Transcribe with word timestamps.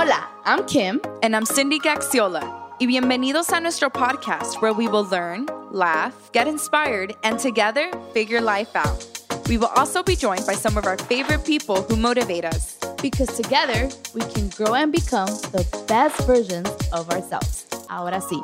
Hola, 0.00 0.28
I'm 0.44 0.64
Kim. 0.66 1.00
And 1.24 1.34
I'm 1.34 1.44
Cindy 1.44 1.80
Gaxiola. 1.80 2.44
Y 2.78 2.86
bienvenidos 2.86 3.50
a 3.50 3.58
nuestro 3.58 3.90
podcast 3.90 4.62
where 4.62 4.72
we 4.72 4.86
will 4.86 5.02
learn, 5.02 5.46
laugh, 5.72 6.30
get 6.30 6.46
inspired, 6.46 7.16
and 7.24 7.36
together 7.36 7.90
figure 8.12 8.40
life 8.40 8.76
out. 8.76 9.04
We 9.48 9.58
will 9.58 9.72
also 9.74 10.04
be 10.04 10.14
joined 10.14 10.46
by 10.46 10.54
some 10.54 10.76
of 10.76 10.86
our 10.86 10.96
favorite 10.96 11.44
people 11.44 11.82
who 11.82 11.96
motivate 11.96 12.44
us. 12.44 12.78
Because 13.02 13.26
together 13.36 13.88
we 14.14 14.20
can 14.20 14.50
grow 14.50 14.76
and 14.76 14.92
become 14.92 15.30
the 15.50 15.66
best 15.88 16.24
versions 16.28 16.70
of 16.92 17.10
ourselves. 17.10 17.66
Ahora 17.90 18.20
sí, 18.20 18.40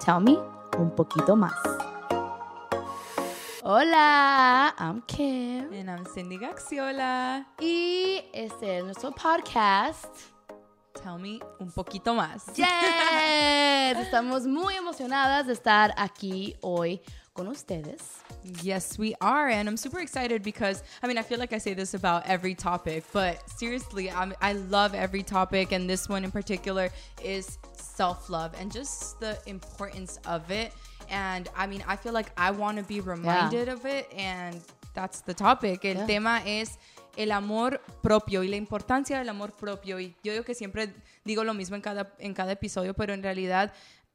tell 0.00 0.20
me 0.20 0.38
un 0.78 0.90
poquito 0.90 1.36
más. 1.36 1.52
Hola, 3.62 4.72
I'm 4.78 5.02
Kim. 5.06 5.70
And 5.70 5.90
I'm 5.90 6.06
Cindy 6.06 6.38
Gaxiola. 6.38 7.44
Y 7.60 8.24
este 8.32 8.78
es 8.78 8.84
nuestro 8.84 9.10
podcast. 9.10 10.33
Tell 11.04 11.18
me 11.18 11.38
un 11.60 11.70
poquito 11.70 12.14
más. 12.14 12.46
Yes, 12.56 13.98
estamos 13.98 14.46
muy 14.46 14.74
emocionadas 14.74 15.46
de 15.46 15.52
estar 15.52 15.92
aquí 15.98 16.56
hoy 16.62 16.98
con 17.34 17.46
ustedes. 17.46 18.22
Yes, 18.62 18.98
we 18.98 19.14
are. 19.20 19.50
And 19.50 19.68
I'm 19.68 19.76
super 19.76 20.00
excited 20.00 20.42
because, 20.42 20.82
I 21.02 21.06
mean, 21.06 21.18
I 21.18 21.22
feel 21.22 21.38
like 21.38 21.52
I 21.52 21.58
say 21.58 21.74
this 21.74 21.92
about 21.92 22.22
every 22.26 22.54
topic, 22.54 23.04
but 23.12 23.38
seriously, 23.50 24.10
I'm, 24.10 24.32
I 24.40 24.54
love 24.54 24.94
every 24.94 25.22
topic. 25.22 25.72
And 25.72 25.90
this 25.90 26.08
one 26.08 26.24
in 26.24 26.30
particular 26.30 26.88
is 27.22 27.58
self 27.76 28.30
love 28.30 28.52
and 28.58 28.72
just 28.72 29.20
the 29.20 29.36
importance 29.44 30.18
of 30.26 30.50
it. 30.50 30.72
And 31.10 31.50
I 31.54 31.66
mean, 31.66 31.84
I 31.86 31.96
feel 31.96 32.14
like 32.14 32.30
I 32.38 32.50
want 32.50 32.78
to 32.78 32.82
be 32.82 33.00
reminded 33.00 33.68
of 33.68 33.84
it. 33.84 34.10
And 34.16 34.58
that's 34.94 35.20
the 35.20 35.34
topic. 35.34 35.84
El 35.84 35.96
Yeah. 35.96 36.06
tema 36.06 36.40
es 36.46 36.78
el 37.16 37.32
amor 37.32 37.80
propio 38.02 38.42
y 38.42 38.48
la 38.48 38.56
importancia 38.56 39.18
del 39.18 39.28
amor 39.28 39.52
propio. 39.52 40.00
Y 40.00 40.14
yo 40.22 40.32
digo 40.32 40.44
que 40.44 40.54
siempre 40.54 40.94
digo 41.24 41.44
lo 41.44 41.54
mismo 41.54 41.76
en 41.76 41.82
cada, 41.82 42.14
en 42.18 42.34
cada 42.34 42.52
episodio, 42.52 42.94
pero 42.94 43.12
en 43.12 43.22
realidad 43.22 43.72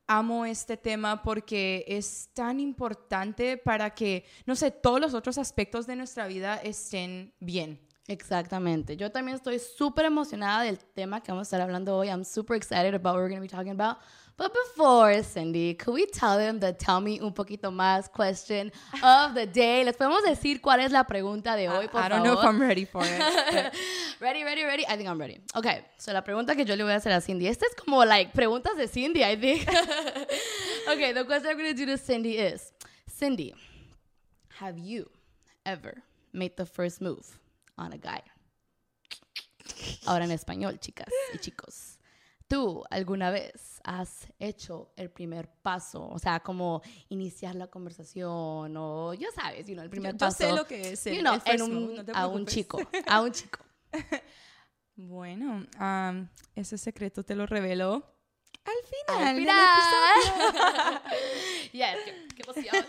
amo 0.08 0.46
este 0.46 0.76
tema 0.76 1.22
porque 1.22 1.86
es 1.88 2.30
tan 2.34 2.60
importante 2.60 3.58
para 3.58 3.92
que, 3.92 4.26
no 4.46 4.56
sé, 4.56 4.72
todos 4.72 5.00
los 5.00 5.14
otros 5.14 5.38
aspectos 5.38 5.86
de 5.86 5.96
nuestra 5.96 6.28
vida 6.28 6.56
estén 6.58 7.32
bien. 7.40 7.80
Exactamente. 8.08 8.98
Yo 8.98 9.12
también 9.12 9.36
estoy 9.36 9.60
súper 9.60 10.06
emocionada 10.06 10.64
del 10.64 10.80
tema 10.80 11.22
que 11.22 11.32
vamos 11.32 11.46
a 11.46 11.48
estar 11.50 11.62
hablando 11.62 11.96
hoy. 11.96 12.08
I'm 12.08 12.26
super 12.26 12.58
excited 12.58 12.96
about 12.96 13.14
what 13.14 13.22
we're 13.22 13.30
going 13.30 13.38
to 13.38 13.42
be 13.42 13.48
talking 13.48 13.80
about. 13.80 14.00
But 14.40 14.54
before, 14.54 15.22
Cindy, 15.22 15.74
could 15.74 15.94
we 15.94 16.06
tell 16.06 16.38
them 16.38 16.62
the 16.62 16.72
tell 16.72 17.02
me 17.02 17.20
un 17.20 17.34
poquito 17.34 17.72
más 17.72 18.10
question 18.10 18.72
of 19.04 19.34
the 19.34 19.46
day? 19.46 19.84
Les 19.84 19.98
podemos 19.98 20.24
decir 20.24 20.62
cuál 20.62 20.80
es 20.80 20.94
la 20.94 21.04
pregunta 21.04 21.58
de 21.58 21.68
hoy, 21.68 21.90
por 21.90 22.00
I 22.02 22.08
don't 22.08 22.24
know 22.24 22.36
if 22.36 22.40
favor? 22.40 22.48
I'm 22.56 22.62
ready 22.62 22.86
for 22.86 23.04
it. 23.04 23.20
but- 23.20 23.76
ready, 24.22 24.46
ready, 24.46 24.64
ready. 24.64 24.86
I 24.88 24.96
think 24.96 25.10
I'm 25.10 25.20
ready. 25.20 25.42
Okay, 25.58 25.84
so 25.98 26.14
la 26.14 26.22
pregunta 26.24 26.56
que 26.56 26.64
yo 26.64 26.76
le 26.78 26.86
voy 26.86 26.94
a 26.94 26.96
hacer 26.96 27.12
a 27.12 27.20
Cindy. 27.20 27.48
Esta 27.48 27.66
es 27.66 27.76
como 27.76 28.06
like 28.06 28.32
preguntas 28.34 28.78
de 28.78 28.88
Cindy, 28.88 29.26
I 29.26 29.36
think. 29.36 29.68
okay, 30.88 31.12
the 31.12 31.26
question 31.26 31.50
I'm 31.52 31.58
going 31.58 31.76
to 31.76 31.78
do 31.78 31.86
to 31.88 31.98
Cindy 31.98 32.38
is, 32.38 32.72
Cindy, 33.10 33.54
have 34.60 34.78
you 34.80 35.10
ever 35.66 36.02
made 36.32 36.56
the 36.56 36.66
first 36.66 37.02
move 37.02 37.38
on 37.78 37.92
a 37.92 37.98
guy? 37.98 38.22
Ahora 40.08 40.24
en 40.24 40.32
español, 40.32 40.80
chicas 40.80 41.10
y 41.34 41.40
chicos. 41.40 41.89
¿Tú 42.50 42.84
alguna 42.90 43.30
vez 43.30 43.80
has 43.84 44.28
hecho 44.40 44.92
el 44.96 45.12
primer 45.12 45.48
paso? 45.62 46.08
O 46.10 46.18
sea, 46.18 46.40
como 46.40 46.82
iniciar 47.10 47.54
la 47.54 47.68
conversación 47.68 48.76
o, 48.76 49.14
ya 49.14 49.28
sabes, 49.32 49.68
you 49.68 49.74
know, 49.76 49.84
el 49.84 49.90
primer 49.92 50.14
yo 50.14 50.18
paso. 50.18 50.38
sé 50.38 50.52
lo 50.52 50.66
que 50.66 50.94
es 50.94 51.06
el, 51.06 51.16
you 51.18 51.22
know, 51.22 51.36
el 51.46 51.56
en 51.56 51.62
un- 51.62 51.96
no 52.06 52.14
a 52.16 52.26
un 52.26 52.48
chico, 52.48 52.80
a 53.08 53.22
un 53.22 53.32
chico. 53.32 53.60
Bueno, 54.96 55.66
um, 55.80 56.28
ese 56.56 56.78
secreto 56.80 57.24
te 57.24 57.36
lo 57.36 57.46
reveló 57.46 58.04
al 58.66 59.16
final. 59.16 59.28
Al 59.28 59.36
del 59.36 59.44
final. 59.46 61.02
yes, 61.72 61.98
qué, 62.04 62.28
qué 62.36 62.44
emoción. 62.44 62.86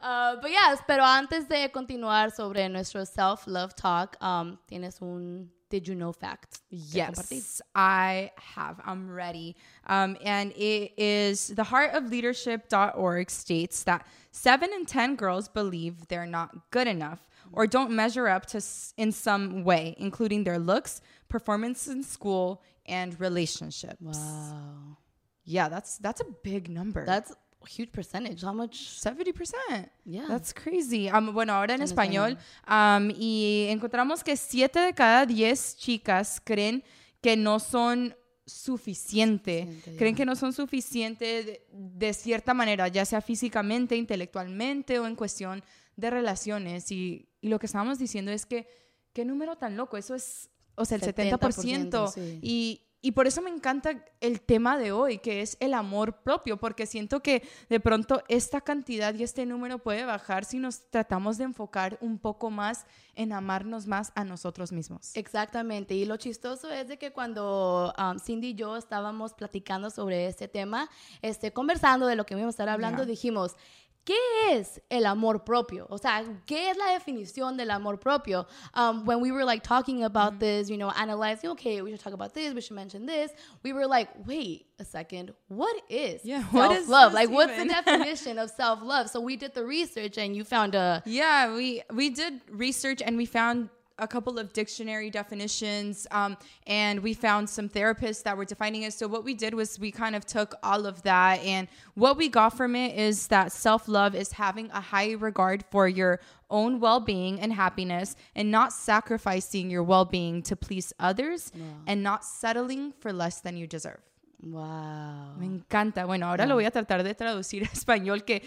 Uh, 0.00 0.36
but 0.40 0.50
yes, 0.50 0.80
pero 0.86 1.04
antes 1.04 1.46
de 1.48 1.70
continuar 1.70 2.30
sobre 2.30 2.68
nuestro 2.68 3.04
self-love 3.04 3.74
talk, 3.74 4.16
um, 4.22 4.56
tienes 4.66 5.00
un 5.00 5.54
did 5.72 5.88
you 5.88 5.94
know 5.94 6.12
fact. 6.12 6.60
Yes, 6.70 7.60
I 7.74 8.30
have. 8.54 8.76
I'm 8.84 9.10
ready. 9.10 9.56
Um, 9.86 10.16
and 10.22 10.52
it 10.52 10.92
is 10.98 11.48
the 11.48 11.64
heartofleadership.org 11.64 13.30
states 13.30 13.82
that 13.84 14.06
seven 14.30 14.70
in 14.72 14.84
10 14.86 15.16
girls 15.16 15.48
believe 15.48 16.06
they're 16.08 16.26
not 16.26 16.70
good 16.70 16.86
enough 16.86 17.26
or 17.52 17.66
don't 17.66 17.90
measure 17.90 18.28
up 18.28 18.46
to 18.46 18.58
s- 18.58 18.92
in 18.96 19.12
some 19.12 19.64
way, 19.64 19.94
including 19.98 20.44
their 20.44 20.58
looks, 20.58 21.00
performance 21.28 21.88
in 21.88 22.02
school, 22.02 22.62
and 22.86 23.18
relationships. 23.20 23.96
Wow. 24.00 24.96
Yeah, 25.44 25.68
that's 25.68 25.98
that's 25.98 26.20
a 26.20 26.26
big 26.42 26.68
number. 26.68 27.04
That's 27.06 27.32
huge 27.66 27.90
percentage. 27.90 28.42
How 28.44 28.52
much? 28.52 29.00
70%. 29.00 29.90
Yeah. 30.04 30.26
That's 30.28 30.52
crazy. 30.52 31.08
Um, 31.08 31.32
bueno, 31.32 31.52
ahora 31.54 31.74
en 31.74 31.82
español. 31.82 32.38
um, 32.68 33.10
y 33.10 33.66
encontramos 33.70 34.22
que 34.22 34.36
7 34.36 34.78
de 34.80 34.94
cada 34.94 35.26
10 35.26 35.76
chicas 35.76 36.40
creen 36.44 36.82
que 37.20 37.36
no 37.36 37.58
son 37.58 38.14
suficiente. 38.44 39.66
Suficiente, 39.66 39.98
Creen 39.98 40.14
que 40.14 40.24
no 40.24 40.36
son 40.36 40.52
suficiente 40.52 41.24
de, 41.44 41.66
de 41.70 42.12
cierta 42.12 42.54
manera, 42.54 42.88
ya 42.88 43.04
sea 43.04 43.20
físicamente, 43.20 43.96
intelectualmente 43.96 44.98
o 44.98 45.06
en 45.06 45.14
cuestión 45.14 45.62
de 45.96 46.10
relaciones. 46.10 46.90
Y, 46.90 47.28
y 47.40 47.48
lo 47.48 47.58
que 47.58 47.66
estábamos 47.66 47.98
diciendo 47.98 48.30
es 48.32 48.46
que, 48.46 48.66
qué 49.12 49.24
número 49.24 49.56
tan 49.56 49.76
loco. 49.76 49.96
Eso 49.96 50.14
es, 50.14 50.50
o 50.74 50.84
sea, 50.84 50.96
el 50.96 51.02
70%. 51.02 51.38
70%, 51.38 52.12
sí. 52.12 52.38
Y, 52.42 52.80
y 53.02 53.12
por 53.12 53.26
eso 53.26 53.42
me 53.42 53.50
encanta 53.50 54.04
el 54.20 54.40
tema 54.40 54.78
de 54.78 54.92
hoy, 54.92 55.18
que 55.18 55.42
es 55.42 55.56
el 55.58 55.74
amor 55.74 56.22
propio, 56.22 56.56
porque 56.56 56.86
siento 56.86 57.20
que 57.20 57.42
de 57.68 57.80
pronto 57.80 58.22
esta 58.28 58.60
cantidad 58.60 59.12
y 59.14 59.24
este 59.24 59.44
número 59.44 59.80
puede 59.80 60.04
bajar 60.04 60.44
si 60.44 60.60
nos 60.60 60.88
tratamos 60.88 61.36
de 61.36 61.44
enfocar 61.44 61.98
un 62.00 62.18
poco 62.18 62.50
más 62.50 62.86
en 63.16 63.32
amarnos 63.32 63.88
más 63.88 64.12
a 64.14 64.24
nosotros 64.24 64.70
mismos. 64.70 65.16
Exactamente. 65.16 65.94
Y 65.94 66.04
lo 66.04 66.16
chistoso 66.16 66.70
es 66.70 66.86
de 66.86 66.96
que 66.96 67.12
cuando 67.12 67.92
um, 67.98 68.20
Cindy 68.20 68.50
y 68.50 68.54
yo 68.54 68.76
estábamos 68.76 69.34
platicando 69.34 69.90
sobre 69.90 70.28
este 70.28 70.46
tema, 70.46 70.88
este, 71.22 71.52
conversando 71.52 72.06
de 72.06 72.14
lo 72.14 72.24
que 72.24 72.34
íbamos 72.34 72.52
a 72.52 72.56
estar 72.56 72.68
hablando, 72.68 73.02
Yeah. 73.02 73.06
dijimos, 73.06 73.56
¿qué 74.04 74.14
es 74.50 74.80
el 74.90 75.06
amor 75.06 75.44
propio? 75.44 75.86
O 75.88 75.98
sea, 75.98 76.24
¿qué 76.46 76.70
es 76.70 76.76
la 76.76 76.92
definición 76.92 77.56
del 77.56 77.70
amor 77.70 77.98
propio? 77.98 78.46
Um, 78.74 79.04
when 79.04 79.20
we 79.20 79.30
were 79.30 79.44
like 79.44 79.62
talking 79.62 80.04
about 80.04 80.38
this, 80.38 80.68
you 80.68 80.76
know, 80.76 80.90
analyzing, 80.90 81.50
okay, 81.50 81.82
we 81.82 81.90
should 81.90 82.00
talk 82.00 82.12
about 82.12 82.34
this, 82.34 82.54
we 82.54 82.60
should 82.60 82.76
mention 82.76 83.06
this, 83.06 83.32
we 83.62 83.72
were 83.72 83.86
like, 83.86 84.08
wait 84.26 84.66
a 84.78 84.84
second, 84.84 85.32
what 85.48 85.74
is 85.88 86.24
Yeah, 86.24 86.42
what 86.50 86.72
is 86.72 86.86
this 86.86 87.14
Like, 87.14 87.30
what's 87.30 87.56
the 87.56 87.64
definition 87.84 88.38
of 88.38 88.50
self-love? 88.50 89.10
So 89.10 89.20
we 89.20 89.36
did 89.36 89.54
the 89.54 89.64
research 89.64 90.18
and 90.18 90.34
you 90.34 90.44
found 90.44 90.74
a... 90.74 91.02
Yeah, 91.06 91.54
we 91.54 91.82
we 91.92 92.10
did 92.10 92.40
research 92.50 93.02
and 93.02 93.16
we 93.16 93.26
found 93.26 93.68
a 94.02 94.06
couple 94.06 94.38
of 94.38 94.52
dictionary 94.52 95.10
definitions 95.10 96.06
um, 96.10 96.36
and 96.66 97.00
we 97.00 97.14
found 97.14 97.48
some 97.48 97.68
therapists 97.68 98.22
that 98.24 98.36
were 98.36 98.44
defining 98.44 98.82
it. 98.82 98.92
So 98.92 99.06
what 99.08 99.24
we 99.24 99.34
did 99.34 99.54
was 99.54 99.78
we 99.78 99.90
kind 99.90 100.16
of 100.16 100.26
took 100.26 100.54
all 100.62 100.86
of 100.86 101.02
that 101.02 101.40
and 101.40 101.68
what 101.94 102.16
we 102.16 102.28
got 102.28 102.50
from 102.56 102.74
it 102.76 102.98
is 102.98 103.28
that 103.28 103.52
self-love 103.52 104.14
is 104.14 104.32
having 104.32 104.70
a 104.72 104.80
high 104.80 105.12
regard 105.12 105.64
for 105.70 105.88
your 105.88 106.20
own 106.50 106.80
well-being 106.80 107.40
and 107.40 107.52
happiness 107.52 108.14
and 108.34 108.50
not 108.50 108.72
sacrificing 108.72 109.70
your 109.70 109.82
well-being 109.82 110.42
to 110.42 110.54
please 110.56 110.92
others 110.98 111.50
and 111.86 112.02
not 112.02 112.24
settling 112.24 112.92
for 113.00 113.12
less 113.12 113.40
than 113.40 113.56
you 113.56 113.66
deserve 113.66 114.00
Wow. 114.42 115.36
me 115.38 115.46
encanta. 115.46 116.04
Bueno, 116.04 116.26
ahora 116.26 116.46
lo 116.46 116.54
voy 116.56 116.64
a 116.64 116.70
tratar 116.70 117.02
de 117.04 117.14
traducir 117.14 117.62
a 117.68 117.72
español, 117.72 118.24
que 118.24 118.42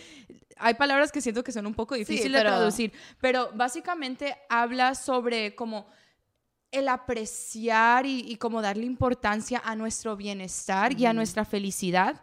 hay 0.57 0.73
palabras 0.73 1.11
que 1.11 1.21
siento 1.21 1.43
que 1.43 1.51
son 1.51 1.65
un 1.65 1.73
poco 1.73 1.95
difíciles 1.95 2.31
de 2.33 2.37
pero- 2.37 2.49
traducir, 2.49 2.93
pero 3.21 3.49
básicamente 3.53 4.35
habla 4.49 4.93
sobre 4.95 5.55
como 5.55 5.87
el 6.71 6.89
apreciar 6.89 8.05
y, 8.05 8.19
y 8.29 8.35
como 8.35 8.61
darle 8.61 8.85
importancia 8.85 9.61
a 9.63 9.75
nuestro 9.75 10.17
bienestar 10.17 10.91
y 10.99 11.05
a 11.05 11.13
nuestra 11.13 11.45
felicidad 11.45 12.21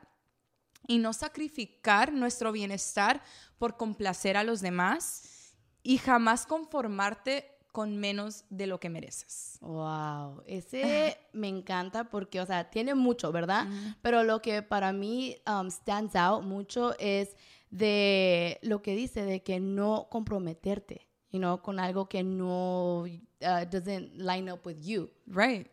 y 0.87 0.99
no 0.99 1.13
sacrificar 1.15 2.13
nuestro 2.13 2.53
bienestar 2.53 3.23
por 3.57 3.77
complacer 3.79 4.37
a 4.37 4.45
los 4.45 4.61
demás 4.61 5.55
y 5.83 5.97
jamás 5.97 6.45
conformarte 6.45 7.52
con 7.73 7.97
menos 7.97 8.45
de 8.51 8.67
lo 8.67 8.79
que 8.79 8.91
mereces. 8.91 9.59
Wow, 9.61 10.43
ese 10.47 11.19
me 11.33 11.49
encanta 11.49 12.05
porque, 12.05 12.41
o 12.41 12.47
sea, 12.47 12.71
tiene 12.71 12.95
mucho, 12.95 13.33
¿verdad? 13.33 13.67
Pero 14.03 14.23
lo 14.23 14.43
que 14.43 14.63
para 14.63 14.93
mí 14.93 15.37
um, 15.47 15.71
stands 15.71 16.15
out 16.15 16.45
mucho 16.45 16.95
es 16.99 17.37
de 17.71 18.59
lo 18.63 18.83
que 18.83 18.95
dice 18.95 19.23
de 19.23 19.43
que 19.43 19.59
no 19.59 20.09
comprometerte, 20.11 21.09
you 21.31 21.39
know, 21.39 21.63
con 21.63 21.81
algo 21.81 22.09
que 22.09 22.23
no 22.23 23.05
uh, 23.05 23.65
doesn't 23.71 24.13
line 24.17 24.53
up 24.53 24.61
with 24.67 24.77
you. 24.83 25.11
Right. 25.27 25.69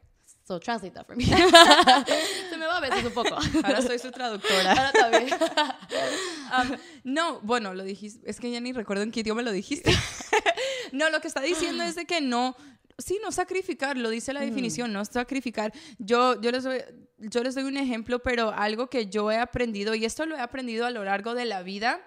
So 0.50 0.58
translate 0.58 0.96
that 0.96 1.06
for 1.06 1.16
me. 1.16 1.26
Se 1.26 2.58
me 2.58 2.66
va 2.66 2.78
a 2.78 2.82
veces 2.82 3.06
un 3.06 3.12
poco. 3.14 3.36
Ahora 3.64 3.84
soy 3.84 4.00
su 4.00 4.10
traductora. 4.10 4.72
Ahora 4.72 4.92
también. 4.92 5.30
Um, 6.50 6.78
no, 7.04 7.40
bueno, 7.42 7.76
lo 7.76 7.84
dijiste, 7.84 8.28
es 8.28 8.40
que 8.40 8.50
ya 8.50 8.60
ni 8.60 8.74
recuerdo 8.74 9.04
en 9.04 9.12
qué 9.12 9.20
idioma 9.20 9.44
lo 9.44 9.52
dijiste. 9.52 9.92
no, 10.92 11.10
lo 11.10 11.22
que 11.22 11.28
está 11.28 11.42
diciendo 11.42 11.84
es 11.84 11.96
de 11.96 12.06
que 12.06 12.22
no, 12.22 12.56
sí, 12.98 13.20
no 13.24 13.32
sacrificar, 13.32 13.98
lo 13.98 14.10
dice 14.10 14.34
la 14.34 14.42
definición, 14.42 14.94
no 14.94 15.04
sacrificar. 15.06 15.74
Yo, 15.98 16.40
yo, 16.42 16.52
les 16.52 16.64
doy, 16.64 16.80
yo 17.18 17.44
les 17.44 17.56
doy 17.56 17.64
un 17.64 17.78
ejemplo, 17.78 18.20
pero 18.20 18.52
algo 18.52 18.90
que 18.90 19.08
yo 19.08 19.32
he 19.32 19.38
aprendido, 19.38 19.96
y 19.96 20.06
esto 20.06 20.26
lo 20.26 20.36
he 20.36 20.42
aprendido 20.42 20.86
a 20.86 20.92
lo 20.92 21.04
largo 21.04 21.34
de 21.34 21.46
la 21.46 21.64
vida, 21.64 22.02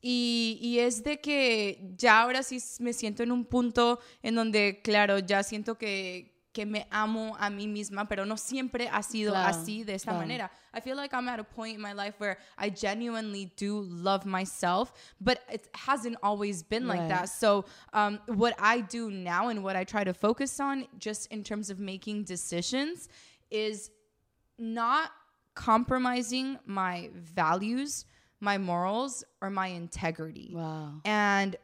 y, 0.00 0.58
y, 0.60 0.80
es 0.80 1.02
de 1.02 1.18
que 1.18 1.94
ya 1.96 2.20
ahora 2.20 2.42
sí 2.42 2.58
me 2.78 2.92
siento 2.92 3.22
en 3.22 3.32
un 3.32 3.46
punto 3.46 4.00
en 4.22 4.34
donde, 4.34 4.82
claro, 4.84 5.18
ya 5.18 5.42
siento 5.42 5.78
que, 5.78 6.33
que 6.54 6.64
me 6.64 6.86
amo 6.90 7.36
a 7.38 7.50
mí 7.50 7.68
misma, 7.68 8.08
pero 8.08 8.24
no 8.24 8.36
siempre 8.36 8.88
ha 8.88 9.02
sido 9.02 9.32
claro, 9.32 9.50
así 9.50 9.84
de 9.84 9.94
esta 9.94 10.12
claro. 10.12 10.20
manera. 10.20 10.50
I 10.72 10.80
feel 10.80 10.96
like 10.96 11.12
I'm 11.12 11.28
at 11.28 11.40
a 11.40 11.44
point 11.44 11.74
in 11.74 11.80
my 11.80 11.92
life 11.92 12.14
where 12.18 12.38
I 12.56 12.70
genuinely 12.70 13.52
do 13.56 13.80
love 13.80 14.24
myself, 14.24 14.92
but 15.20 15.40
it 15.52 15.68
hasn't 15.74 16.16
always 16.22 16.62
been 16.62 16.86
right. 16.86 17.00
like 17.00 17.08
that. 17.08 17.28
So, 17.28 17.64
um, 17.92 18.20
what 18.26 18.54
I 18.58 18.80
do 18.80 19.10
now 19.10 19.48
and 19.48 19.62
what 19.64 19.76
I 19.76 19.84
try 19.84 20.04
to 20.04 20.14
focus 20.14 20.60
on, 20.60 20.86
just 20.98 21.26
in 21.32 21.42
terms 21.42 21.70
of 21.70 21.80
making 21.80 22.24
decisions, 22.24 23.08
is 23.50 23.90
not 24.56 25.10
compromising 25.54 26.58
my 26.66 27.10
values, 27.14 28.06
my 28.40 28.58
morals, 28.58 29.24
or 29.40 29.50
my 29.50 29.68
integrity. 29.68 30.52
Wow. 30.54 31.00
And 31.04 31.56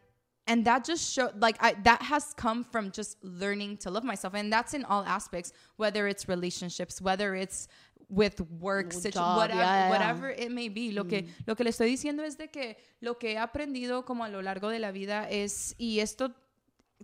and 0.46 0.64
that 0.64 0.84
just 0.84 1.12
showed 1.12 1.40
like 1.40 1.56
I, 1.60 1.74
that 1.84 2.02
has 2.02 2.34
come 2.36 2.64
from 2.64 2.90
just 2.90 3.16
learning 3.22 3.76
to 3.78 3.90
love 3.90 4.04
myself 4.04 4.34
and 4.34 4.50
that's 4.52 4.74
in 4.74 4.84
all 4.84 5.04
aspects 5.04 5.52
whether 5.76 6.08
it's 6.08 6.28
relationships 6.28 7.00
whether 7.00 7.34
it's 7.34 7.68
with 8.08 8.40
work 8.58 8.90
Job, 8.90 9.02
situ- 9.02 9.18
whatever, 9.20 9.60
yeah, 9.60 9.84
yeah. 9.84 9.90
whatever 9.90 10.30
it 10.30 10.50
may 10.50 10.68
be 10.68 10.90
lo 10.92 11.04
que 11.04 11.26
lo 11.46 11.54
que 11.54 11.62
le 11.64 11.70
estoy 11.70 11.88
diciendo 11.90 12.24
es 12.24 12.36
de 12.36 12.48
que 12.48 12.76
lo 13.00 13.14
que 13.18 13.32
he 13.34 13.38
aprendido 13.38 14.04
como 14.04 14.24
a 14.24 14.28
lo 14.28 14.42
largo 14.42 14.68
de 14.70 14.78
la 14.80 14.90
vida 14.90 15.28
es 15.30 15.74
y 15.78 16.00
esto 16.00 16.32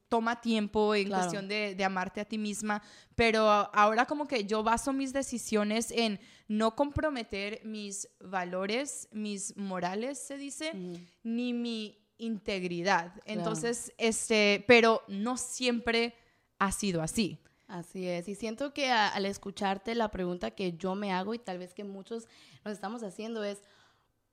toma 0.09 0.41
tiempo 0.41 0.95
en 0.95 1.07
Claro. 1.07 1.23
cuestión 1.23 1.49
de, 1.49 1.75
de 1.75 1.85
amarte 1.85 2.21
a 2.21 2.25
ti 2.27 2.37
misma, 2.39 2.83
pero 3.15 3.41
ahora 3.49 4.05
como 4.05 4.27
que 4.29 4.45
yo 4.45 4.63
baso 4.63 4.93
mis 4.93 5.13
decisiones 5.13 5.91
en 5.91 6.21
no 6.49 6.77
comprometer 6.77 7.61
mis 7.65 8.07
valores, 8.21 9.09
mis 9.11 9.57
morales, 9.57 10.19
se 10.19 10.37
dice, 10.37 10.73
ni 11.23 11.53
mi 11.55 11.99
integridad. 12.19 13.13
Entonces, 13.25 13.93
este, 13.99 14.65
pero 14.67 15.03
no 15.09 15.37
siempre 15.37 16.15
ha 16.59 16.73
sido 16.73 17.03
así. 17.03 17.39
Así 17.69 18.07
es, 18.07 18.29
y 18.29 18.35
siento 18.37 18.73
que 18.73 18.91
a- 18.91 19.09
al 19.09 19.27
escucharte 19.27 19.95
la 19.97 20.09
pregunta 20.11 20.53
que 20.53 20.73
yo 20.77 20.95
me 20.95 21.13
hago 21.13 21.35
y 21.35 21.39
tal 21.39 21.59
vez 21.59 21.75
que 21.75 21.83
muchos 21.83 22.29
nos 22.65 22.73
estamos 22.75 23.03
haciendo 23.03 23.43
es, 23.43 23.61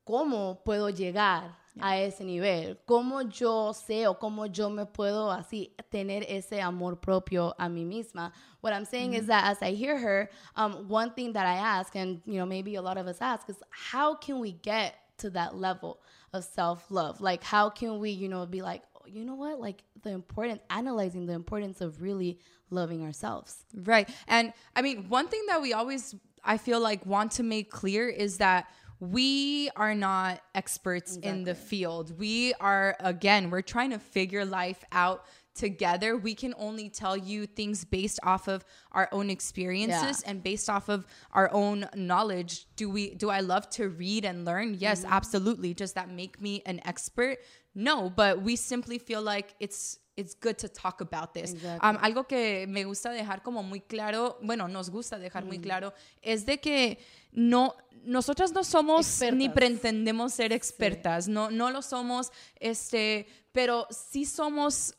¿cómo 0.03 0.61
puedo 0.63 0.89
llegar 0.89 1.57
a 1.81 1.97
ese 1.97 2.23
nivel? 2.23 2.77
¿Cómo 2.85 3.23
yo 3.23 3.73
sé 3.73 4.05
o 4.07 4.19
cómo 4.19 4.45
yo 4.45 4.69
me 4.69 4.85
puedo 4.85 5.31
así 5.31 5.75
tener 5.89 6.23
ese 6.29 6.61
amor 6.61 6.99
propio 6.99 7.55
a 7.57 7.67
mí 7.69 7.83
misma? 7.85 8.31
What 8.61 8.73
I'm 8.73 8.85
saying 8.85 9.13
is 9.15 9.25
that 9.27 9.45
as 9.45 9.61
I 9.63 9.73
hear 9.75 9.97
her, 9.99 10.29
um, 10.55 10.85
one 10.87 11.11
thing 11.15 11.33
that 11.33 11.47
I 11.47 11.57
ask, 11.57 11.95
and 11.95 12.21
you 12.25 12.35
know 12.35 12.45
maybe 12.45 12.75
a 12.75 12.81
lot 12.81 12.97
of 12.99 13.07
us 13.07 13.19
ask, 13.21 13.49
is 13.49 13.57
how 13.91 14.15
can 14.15 14.39
we 14.39 14.51
get 14.61 14.93
to 15.19 15.29
that 15.31 15.55
level 15.55 15.99
of 16.33 16.43
self-love? 16.43 17.21
Like 17.21 17.43
how 17.43 17.69
can 17.69 17.99
we, 17.99 18.09
you 18.11 18.29
know, 18.29 18.45
be 18.45 18.61
like, 18.61 18.83
"Oh, 18.95 19.07
you 19.07 19.25
know 19.25 19.35
what, 19.35 19.59
like 19.59 19.83
the 20.01 20.11
importance, 20.11 20.61
analyzing 20.69 21.25
the 21.25 21.33
importance 21.33 21.81
of 21.81 22.01
really 22.01 22.39
loving 22.73 23.03
ourselves. 23.03 23.65
Right. 23.73 24.09
And 24.27 24.53
I 24.75 24.81
mean, 24.81 25.07
one 25.09 25.27
thing 25.27 25.43
that 25.47 25.61
we 25.61 25.73
always, 25.73 26.15
I 26.43 26.57
feel 26.57 26.79
like, 26.79 27.05
want 27.05 27.31
to 27.33 27.43
make 27.43 27.69
clear 27.71 28.09
is 28.09 28.37
that 28.37 28.67
we 28.99 29.69
are 29.75 29.95
not 29.95 30.41
experts 30.55 31.17
in 31.17 31.43
the 31.43 31.55
field. 31.55 32.17
We 32.17 32.53
are, 32.59 32.95
again, 32.99 33.49
we're 33.49 33.61
trying 33.61 33.91
to 33.91 33.99
figure 33.99 34.45
life 34.45 34.83
out 34.91 35.25
together. 35.55 36.17
We 36.17 36.35
can 36.35 36.53
only 36.57 36.89
tell 36.89 37.15
you 37.15 37.45
things 37.45 37.85
based 37.85 38.19
off 38.23 38.47
of 38.47 38.63
our 38.91 39.07
own 39.11 39.29
experiences 39.29 40.21
Yeah. 40.23 40.31
and 40.31 40.43
based 40.43 40.69
off 40.69 40.89
of 40.89 41.05
our 41.31 41.49
own 41.53 41.87
knowledge. 41.95 42.65
Do 42.75 42.89
we 42.89 43.15
do 43.15 43.29
I 43.29 43.41
love 43.41 43.69
to 43.71 43.89
read 43.89 44.25
and 44.25 44.45
learn? 44.45 44.75
Yes, 44.79 45.05
absolutely. 45.05 45.73
Does 45.73 45.93
that 45.93 46.09
make 46.09 46.41
me 46.41 46.61
an 46.65 46.79
expert? 46.85 47.37
No, 47.75 48.09
but 48.09 48.41
we 48.41 48.55
simply 48.55 48.97
feel 48.99 49.21
like 49.21 49.55
it's 49.59 49.99
it's 50.15 50.35
good 50.35 50.59
to 50.59 50.67
talk 50.67 51.01
about 51.01 51.33
this. 51.33 51.53
Exactly. 51.53 51.89
Um, 51.89 51.97
algo 51.97 52.27
que 52.27 52.67
me 52.67 52.83
gusta 52.83 53.09
dejar 53.09 53.41
como 53.43 53.63
muy 53.63 53.79
claro, 53.79 54.37
bueno, 54.43 54.67
nos 54.67 54.89
gusta 54.91 55.17
dejar 55.17 55.43
muy 55.43 55.57
claro, 55.57 55.91
es 56.21 56.45
de 56.45 56.57
que 56.57 56.99
no, 57.31 57.73
nosotras 58.05 58.51
no 58.51 58.63
somos 58.63 59.21
ni 59.33 59.49
pretendemos 59.49 60.33
ser 60.33 60.53
expertas, 60.53 61.27
no, 61.27 61.49
no 61.49 61.71
lo 61.71 61.81
somos, 61.81 62.31
este, 62.59 63.25
pero 63.51 63.87
sí 63.89 64.23
somos 64.25 64.93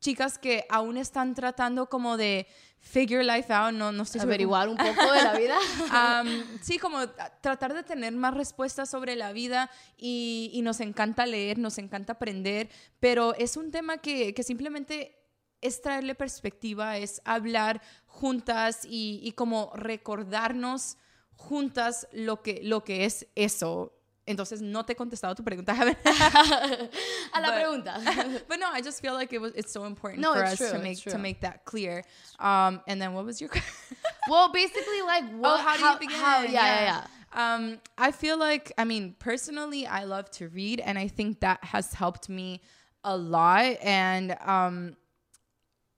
chicas 0.00 0.38
que 0.38 0.64
aún 0.68 0.96
están 0.96 1.34
tratando 1.34 1.88
como 1.88 2.16
de 2.16 2.46
figure 2.80 3.24
life 3.24 3.52
out, 3.52 3.74
no, 3.74 3.92
no 3.92 4.04
estoy 4.04 4.20
segura 4.20 4.34
Averiguar 4.34 4.68
un 4.68 4.76
poco 4.76 5.12
de 5.12 5.22
la 5.22 5.36
vida. 5.36 5.58
Am, 5.90 6.44
sí, 6.60 6.78
como 6.78 7.08
tratar 7.40 7.74
de 7.74 7.82
tener 7.82 8.12
más 8.12 8.34
respuestas 8.34 8.88
sobre 8.88 9.16
la 9.16 9.32
vida 9.32 9.70
y, 9.96 10.50
y 10.54 10.62
nos 10.62 10.80
encanta 10.80 11.26
leer, 11.26 11.58
nos 11.58 11.78
encanta 11.78 12.14
aprender, 12.14 12.68
pero 13.00 13.34
es 13.34 13.56
un 13.56 13.70
tema 13.70 13.98
que, 13.98 14.34
que 14.34 14.42
simplemente 14.42 15.18
es 15.60 15.82
traerle 15.82 16.14
perspectiva, 16.14 16.98
es 16.98 17.20
hablar 17.24 17.82
juntas 18.06 18.84
y, 18.84 19.20
y 19.22 19.32
como 19.32 19.72
recordarnos 19.74 20.96
juntas 21.34 22.06
lo 22.12 22.42
que, 22.42 22.60
lo 22.62 22.84
que 22.84 23.04
es 23.04 23.26
eso. 23.34 23.97
Entonces, 24.28 24.60
no 24.60 24.82
te 24.82 24.92
he 24.92 24.96
contestado 24.96 25.34
tu 25.34 25.42
pregunta. 25.42 25.72
A 27.34 27.40
la 27.40 27.48
But- 27.48 27.54
pregunta. 27.54 28.42
but 28.48 28.58
no, 28.60 28.68
I 28.70 28.80
just 28.82 29.00
feel 29.00 29.14
like 29.14 29.32
it 29.32 29.40
was 29.40 29.52
it's 29.54 29.72
so 29.72 29.84
important 29.84 30.20
No, 30.22 30.34
for 30.34 30.44
us 30.44 30.58
true, 30.58 30.70
to 30.72 30.78
make 30.78 30.98
to 31.04 31.18
make 31.18 31.40
that 31.40 31.64
clear. 31.64 32.04
Um, 32.38 32.80
and 32.86 33.00
then 33.00 33.14
what 33.14 33.24
was 33.24 33.40
your 33.40 33.50
well, 34.28 34.52
basically, 34.52 35.02
like, 35.02 35.24
what, 35.32 35.58
oh, 35.60 35.62
how 35.62 35.76
do 35.76 35.84
you 35.84 35.98
begin? 35.98 36.20
how- 36.20 36.42
yeah, 36.42 36.50
yeah, 36.52 36.84
yeah. 36.84 37.06
Um, 37.30 37.78
I 37.98 38.10
feel 38.10 38.38
like, 38.38 38.72
I 38.78 38.84
mean, 38.84 39.14
personally, 39.18 39.86
I 39.86 40.04
love 40.04 40.30
to 40.32 40.48
read, 40.48 40.80
and 40.80 40.98
I 40.98 41.08
think 41.08 41.40
that 41.40 41.62
has 41.62 41.92
helped 41.92 42.28
me 42.30 42.60
a 43.04 43.16
lot. 43.16 43.76
And 43.82 44.34
um, 44.44 44.96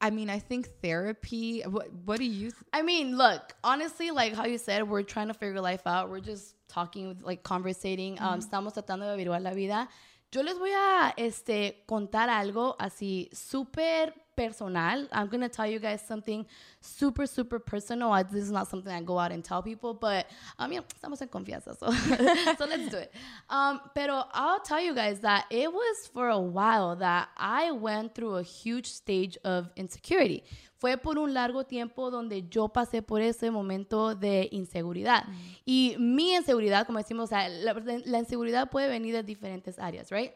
I 0.00 0.10
mean, 0.10 0.28
I 0.28 0.38
think 0.40 0.68
therapy. 0.82 1.62
What 1.62 1.92
What 2.04 2.18
do 2.18 2.24
you? 2.24 2.50
I 2.72 2.82
mean, 2.82 3.16
look, 3.16 3.54
honestly, 3.62 4.10
like 4.10 4.34
how 4.34 4.46
you 4.46 4.58
said, 4.58 4.88
we're 4.88 5.02
trying 5.02 5.28
to 5.28 5.34
figure 5.34 5.60
life 5.60 5.86
out. 5.86 6.10
We're 6.10 6.20
just 6.20 6.54
talking, 6.70 7.18
like 7.22 7.42
conversating. 7.42 8.18
Um, 8.20 8.38
estamos 8.38 8.72
tratando 8.72 9.06
de 9.06 9.12
averiguar 9.12 9.42
la 9.42 9.52
vida. 9.52 9.88
Yo 10.32 10.42
les 10.42 10.58
voy 10.58 10.70
a 10.70 11.12
este, 11.16 11.82
contar 11.86 12.30
algo 12.30 12.76
así 12.78 13.28
súper 13.32 14.14
personal. 14.36 15.08
I'm 15.12 15.26
going 15.26 15.40
to 15.40 15.48
tell 15.48 15.66
you 15.66 15.78
guys 15.80 16.00
something 16.06 16.46
super, 16.80 17.26
super 17.26 17.58
personal. 17.58 18.12
I, 18.12 18.22
this 18.22 18.44
is 18.44 18.52
not 18.52 18.68
something 18.68 18.92
I 18.92 19.02
go 19.02 19.18
out 19.18 19.32
and 19.32 19.44
tell 19.44 19.62
people, 19.62 19.92
but 19.92 20.26
um, 20.58 20.72
yeah, 20.72 20.80
estamos 20.80 21.20
en 21.20 21.28
confianza, 21.28 21.76
so, 21.76 21.90
so 22.58 22.64
let's 22.64 22.88
do 22.88 22.98
it. 22.98 23.12
Um, 23.50 23.80
pero 23.94 24.24
I'll 24.32 24.60
tell 24.60 24.80
you 24.80 24.94
guys 24.94 25.20
that 25.20 25.46
it 25.50 25.70
was 25.70 26.08
for 26.14 26.28
a 26.28 26.38
while 26.38 26.96
that 26.96 27.28
I 27.36 27.72
went 27.72 28.14
through 28.14 28.36
a 28.36 28.42
huge 28.42 28.86
stage 28.86 29.36
of 29.44 29.68
insecurity. 29.76 30.44
Fue 30.80 30.96
por 30.96 31.18
un 31.18 31.34
largo 31.34 31.64
tiempo 31.64 32.10
donde 32.10 32.48
yo 32.48 32.68
pasé 32.68 33.02
por 33.02 33.20
ese 33.20 33.50
momento 33.50 34.14
de 34.14 34.48
inseguridad. 34.50 35.26
Y 35.66 35.94
mi 35.98 36.34
inseguridad, 36.34 36.86
como 36.86 36.98
decimos, 36.98 37.24
o 37.24 37.26
sea, 37.26 37.50
la, 37.50 37.74
la 38.06 38.18
inseguridad 38.18 38.70
puede 38.70 38.88
venir 38.88 39.14
de 39.14 39.22
diferentes 39.22 39.78
áreas, 39.78 40.10
right? 40.10 40.32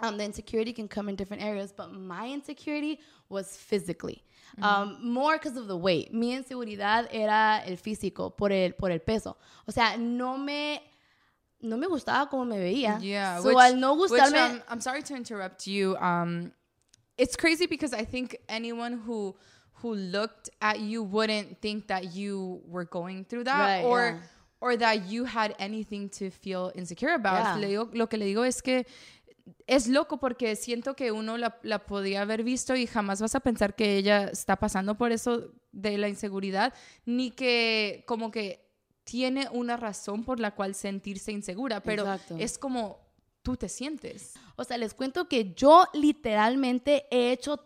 Um, 0.00 0.16
the 0.16 0.24
insecurity 0.24 0.72
can 0.72 0.88
come 0.88 1.08
in 1.08 1.14
different 1.16 1.42
areas, 1.44 1.72
but 1.72 1.92
my 1.92 2.26
insecurity 2.26 2.98
was 3.28 3.56
physically. 3.56 4.24
Um, 4.60 4.98
more 5.00 5.38
because 5.38 5.56
of 5.56 5.68
the 5.68 5.76
weight. 5.76 6.12
Mi 6.12 6.32
inseguridad 6.34 7.06
era 7.12 7.62
el 7.64 7.76
físico, 7.76 8.36
por 8.36 8.50
el, 8.50 8.72
por 8.72 8.90
el 8.90 8.98
peso. 8.98 9.36
O 9.68 9.70
sea, 9.70 9.96
no 9.96 10.36
me, 10.38 10.82
no 11.60 11.76
me 11.76 11.86
gustaba 11.86 12.28
como 12.28 12.44
me 12.44 12.58
veía. 12.58 12.98
yeah. 13.00 13.40
So, 13.40 13.48
which, 13.48 13.58
al 13.58 13.76
no 13.78 13.94
which, 13.94 14.10
gustarme... 14.10 14.56
um, 14.56 14.62
I'm 14.68 14.80
sorry 14.80 15.02
to 15.02 15.14
interrupt 15.14 15.68
you. 15.68 15.96
Um, 15.98 16.50
it's 17.16 17.36
crazy 17.36 17.66
because 17.66 17.92
I 17.92 18.04
think 18.04 18.36
anyone 18.48 19.02
who 19.04 19.36
who 19.82 19.94
looked 19.94 20.50
at 20.60 20.78
you 20.80 21.02
wouldn't 21.02 21.58
think 21.60 21.86
that 21.86 22.12
you 22.14 22.62
were 22.66 22.84
going 22.88 23.24
through 23.24 23.44
that 23.44 23.82
Right, 23.82 23.84
or 23.84 24.00
yeah. 24.00 24.20
or 24.60 24.76
that 24.76 25.08
you 25.08 25.24
had 25.24 25.54
anything 25.58 26.08
to 26.10 26.30
feel 26.30 26.72
insecure 26.74 27.14
about. 27.14 27.44
Yeah. 27.44 27.56
Le 27.58 27.68
digo- 27.68 27.90
lo 27.92 28.08
que 28.08 28.16
le 28.18 28.26
digo 28.26 28.44
es 28.44 28.60
que 28.62 28.86
es 29.66 29.86
loco 29.86 30.18
porque 30.18 30.56
siento 30.56 30.94
que 30.94 31.10
uno 31.12 31.38
la, 31.38 31.58
la 31.62 31.78
podía 31.86 32.22
haber 32.22 32.42
visto 32.44 32.74
y 32.76 32.86
jamás 32.86 33.20
vas 33.20 33.34
a 33.34 33.40
pensar 33.40 33.74
que 33.74 33.96
ella 33.96 34.24
está 34.28 34.56
pasando 34.56 34.96
por 34.96 35.10
eso 35.12 35.52
de 35.72 35.96
la 35.96 36.08
inseguridad, 36.08 36.74
ni 37.06 37.30
que 37.30 38.04
como 38.06 38.30
que 38.30 38.66
tiene 39.04 39.48
una 39.52 39.76
razón 39.78 40.24
por 40.24 40.38
la 40.38 40.54
cual 40.54 40.74
sentirse 40.74 41.32
insegura, 41.32 41.80
pero 41.80 42.02
Exacto. 42.02 42.36
es 42.38 42.58
como 42.58 42.98
tú 43.42 43.56
te 43.56 43.68
sientes. 43.70 44.34
O 44.56 44.64
sea, 44.64 44.76
les 44.76 44.92
cuento 44.92 45.28
que 45.28 45.54
yo 45.54 45.86
literalmente 45.94 47.06
he 47.10 47.32
hecho, 47.32 47.58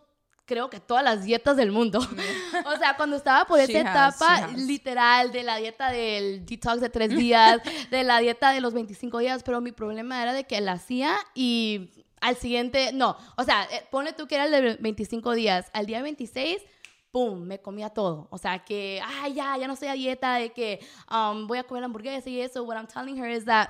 creo 0.45 0.69
que 0.69 0.79
todas 0.79 1.03
las 1.03 1.23
dietas 1.23 1.57
del 1.57 1.71
mundo. 1.71 1.99
o 2.65 2.77
sea, 2.77 2.95
cuando 2.97 3.15
estaba 3.15 3.45
por 3.45 3.59
esa 3.59 3.79
etapa, 3.79 4.35
has. 4.35 4.53
literal, 4.57 5.31
de 5.31 5.43
la 5.43 5.57
dieta 5.57 5.91
del 5.91 6.45
detox 6.45 6.81
de 6.81 6.89
tres 6.89 7.09
días, 7.09 7.61
de 7.91 8.03
la 8.03 8.19
dieta 8.19 8.51
de 8.51 8.61
los 8.61 8.73
25 8.73 9.19
días, 9.19 9.43
pero 9.43 9.61
mi 9.61 9.71
problema 9.71 10.21
era 10.21 10.33
de 10.33 10.45
que 10.45 10.59
la 10.61 10.73
hacía 10.73 11.17
y 11.33 11.89
al 12.21 12.35
siguiente, 12.37 12.91
no, 12.93 13.17
o 13.37 13.43
sea, 13.43 13.67
eh, 13.71 13.85
ponle 13.91 14.13
tú 14.13 14.27
que 14.27 14.35
era 14.35 14.45
el 14.45 14.51
de 14.51 14.77
25 14.79 15.33
días, 15.33 15.69
al 15.73 15.85
día 15.85 16.01
26 16.01 16.61
¡pum! 17.13 17.45
Me 17.45 17.61
comía 17.61 17.91
todo. 17.91 18.27
O 18.31 18.37
sea, 18.39 18.65
que, 18.65 18.99
ah, 19.03 19.27
ya, 19.29 19.55
ya 19.55 19.67
no 19.67 19.73
estoy 19.73 19.87
a 19.87 19.93
dieta, 19.93 20.35
de 20.35 20.51
que 20.51 20.79
um, 21.11 21.47
voy 21.47 21.59
a 21.59 21.63
comer 21.63 21.83
hamburguesa 21.83 22.27
y 22.27 22.41
eso. 22.41 22.63
What 22.63 22.75
I'm 22.75 22.87
telling 22.87 23.17
her 23.21 23.29
is 23.29 23.45
that 23.45 23.69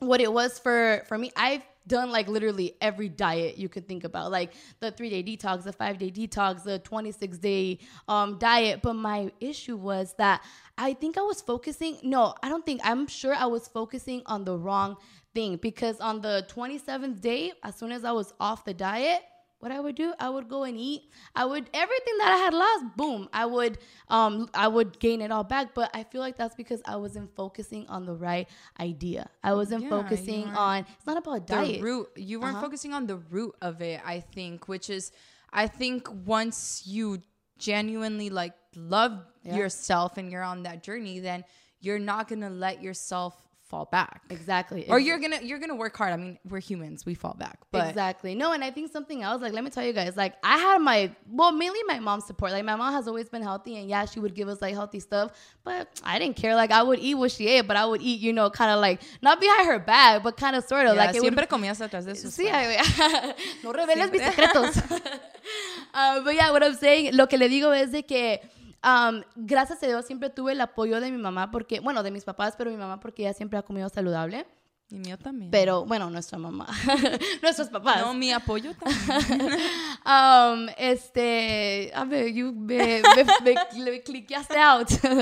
what 0.00 0.20
it 0.20 0.28
was 0.28 0.60
for 0.60 1.02
for 1.08 1.18
me, 1.18 1.32
I've 1.36 1.64
done 1.88 2.10
like 2.10 2.28
literally 2.28 2.76
every 2.80 3.08
diet 3.08 3.58
you 3.58 3.68
could 3.68 3.88
think 3.88 4.04
about, 4.04 4.30
like 4.30 4.52
the 4.80 4.90
three 4.90 5.10
day 5.10 5.22
detox, 5.22 5.64
the 5.64 5.72
five 5.72 5.98
day 5.98 6.10
detox, 6.10 6.62
the 6.62 6.78
26 6.78 7.38
day 7.38 7.78
um, 8.06 8.38
diet. 8.38 8.82
But 8.82 8.94
my 8.94 9.32
issue 9.40 9.76
was 9.76 10.14
that 10.18 10.42
I 10.76 10.94
think 10.94 11.18
I 11.18 11.22
was 11.22 11.40
focusing, 11.40 11.98
no, 12.02 12.34
I 12.42 12.48
don't 12.48 12.64
think, 12.64 12.80
I'm 12.84 13.06
sure 13.08 13.34
I 13.34 13.46
was 13.46 13.66
focusing 13.66 14.22
on 14.26 14.44
the 14.44 14.56
wrong 14.56 14.96
thing 15.34 15.56
because 15.56 15.98
on 16.00 16.20
the 16.20 16.46
27th 16.54 17.20
day, 17.20 17.52
as 17.64 17.74
soon 17.74 17.90
as 17.92 18.04
I 18.04 18.12
was 18.12 18.32
off 18.38 18.64
the 18.64 18.74
diet, 18.74 19.22
what 19.60 19.72
I 19.72 19.80
would 19.80 19.96
do, 19.96 20.14
I 20.20 20.28
would 20.28 20.48
go 20.48 20.62
and 20.64 20.76
eat. 20.78 21.02
I 21.34 21.44
would 21.44 21.68
everything 21.74 22.18
that 22.18 22.30
I 22.32 22.36
had 22.36 22.54
lost, 22.54 22.96
boom, 22.96 23.28
I 23.32 23.44
would 23.46 23.78
um 24.08 24.48
I 24.54 24.68
would 24.68 24.98
gain 25.00 25.20
it 25.20 25.30
all 25.32 25.44
back. 25.44 25.74
But 25.74 25.90
I 25.94 26.04
feel 26.04 26.20
like 26.20 26.36
that's 26.36 26.54
because 26.54 26.80
I 26.86 26.96
wasn't 26.96 27.34
focusing 27.34 27.86
on 27.88 28.06
the 28.06 28.14
right 28.14 28.48
idea. 28.78 29.28
I 29.42 29.54
wasn't 29.54 29.82
Yeah, 29.82 29.90
focusing 29.90 30.46
on 30.46 30.86
it's 30.96 31.06
not 31.06 31.16
about 31.18 31.46
the 31.46 31.54
diet. 31.56 31.82
root 31.82 32.08
you 32.16 32.40
weren't 32.40 32.54
Uh-huh. 32.56 32.66
focusing 32.66 32.92
on 32.94 33.06
the 33.06 33.16
root 33.16 33.54
of 33.62 33.80
it 33.82 34.00
i 34.04 34.20
think 34.20 34.68
which 34.68 34.88
is 34.90 35.10
i 35.52 35.66
think 35.66 36.08
once 36.26 36.82
you 36.86 37.18
genuinely 37.58 38.30
like 38.30 38.54
love 38.76 39.12
Yeah. 39.42 39.56
yourself 39.56 40.16
and 40.18 40.30
you're 40.30 40.42
on 40.42 40.62
that 40.62 40.82
journey 40.82 41.18
then 41.18 41.44
you're 41.80 41.98
not 41.98 42.28
gonna 42.28 42.50
let 42.50 42.82
yourself 42.82 43.34
fall 43.68 43.86
back 43.90 44.22
Exactly. 44.30 44.88
or 44.88 44.98
you're 44.98 45.18
gonna 45.18 45.40
you're 45.42 45.58
gonna 45.58 45.74
work 45.74 45.96
hard 45.96 46.12
i 46.12 46.16
mean 46.16 46.38
we're 46.48 46.60
humans 46.60 47.04
we 47.04 47.14
fall 47.14 47.34
back 47.38 47.58
but 47.70 47.88
exactly. 47.88 48.34
No, 48.34 48.52
and 48.52 48.64
I 48.64 48.70
think 48.70 48.90
something 48.90 49.22
else, 49.22 49.42
like, 49.42 49.52
let 49.52 49.62
me 49.64 49.70
tell 49.70 49.84
you 49.84 49.92
guys, 49.92 50.16
like, 50.16 50.34
I 50.42 50.56
had 50.56 50.78
my, 50.78 51.10
well, 51.30 51.52
mainly 51.52 51.80
my 51.86 51.98
mom's 51.98 52.24
support. 52.24 52.52
Like, 52.52 52.64
my 52.64 52.76
mom 52.76 52.92
has 52.94 53.06
always 53.06 53.28
been 53.28 53.42
healthy, 53.42 53.76
and 53.76 53.88
yeah, 53.88 54.04
she 54.06 54.20
would 54.20 54.34
give 54.34 54.48
us, 54.48 54.62
like, 54.62 54.74
healthy 54.74 55.00
stuff, 55.00 55.32
but 55.64 55.88
I 56.02 56.18
didn't 56.18 56.36
care. 56.36 56.54
Like, 56.54 56.70
I 56.70 56.82
would 56.82 56.98
eat 56.98 57.14
what 57.14 57.30
she 57.32 57.46
ate, 57.48 57.66
but 57.66 57.76
I 57.76 57.84
would 57.84 58.00
eat, 58.00 58.20
you 58.20 58.32
know, 58.32 58.48
kind 58.50 58.70
of 58.70 58.80
like, 58.80 59.02
not 59.22 59.40
behind 59.40 59.66
her 59.66 59.78
back, 59.78 60.22
but 60.22 60.36
kind 60.36 60.56
of 60.56 60.64
sort 60.64 60.86
of, 60.86 60.94
yeah, 60.94 61.06
like, 61.06 61.16
it 61.16 61.22
would 61.22 61.34
siempre 61.34 61.46
comías 61.46 61.80
atrás 61.80 62.04
de 62.04 62.14
sus 62.14 62.34
Sí, 62.34 62.44
no 63.62 63.72
reveles 63.72 64.10
mis 64.10 64.22
secretos. 64.22 64.76
Uh, 65.94 66.20
but 66.22 66.34
yeah, 66.34 66.50
what 66.50 66.62
I'm 66.62 66.74
saying, 66.74 67.16
lo 67.16 67.26
que 67.26 67.38
le 67.38 67.48
digo 67.48 67.72
es 67.72 67.90
de 67.90 68.02
que 68.02 68.40
um, 68.84 69.22
gracias 69.36 69.82
a 69.82 69.86
Dios 69.86 70.04
siempre 70.06 70.30
tuve 70.30 70.52
el 70.52 70.60
apoyo 70.60 71.00
de 71.00 71.10
mi 71.10 71.18
mamá 71.18 71.50
porque, 71.50 71.80
bueno, 71.80 72.02
de 72.02 72.10
mis 72.10 72.24
papás, 72.24 72.54
pero 72.56 72.70
mi 72.70 72.76
mamá 72.76 73.00
porque 73.00 73.22
ella 73.22 73.32
siempre 73.34 73.58
ha 73.58 73.62
comido 73.62 73.88
saludable. 73.88 74.46
y 74.90 74.98
mío 74.98 75.18
también 75.18 75.50
Pero, 75.50 75.84
bueno, 75.84 76.08
nuestra 76.10 76.38
mamá, 76.38 76.66
nuestros 77.42 77.68
papás. 77.68 78.00
no 78.00 78.14
mi 78.14 78.32
apoyo 78.32 78.72
también 78.74 79.58
Um, 80.08 80.68
este, 80.78 81.90
a 81.94 82.04
ver, 82.04 82.32
you 82.32 82.52
me, 82.54 83.02
me, 83.14 83.24
me- 83.44 83.84
le 83.84 84.02
cliqueaste 84.02 84.58
out. 84.58 84.88
um, 85.04 85.20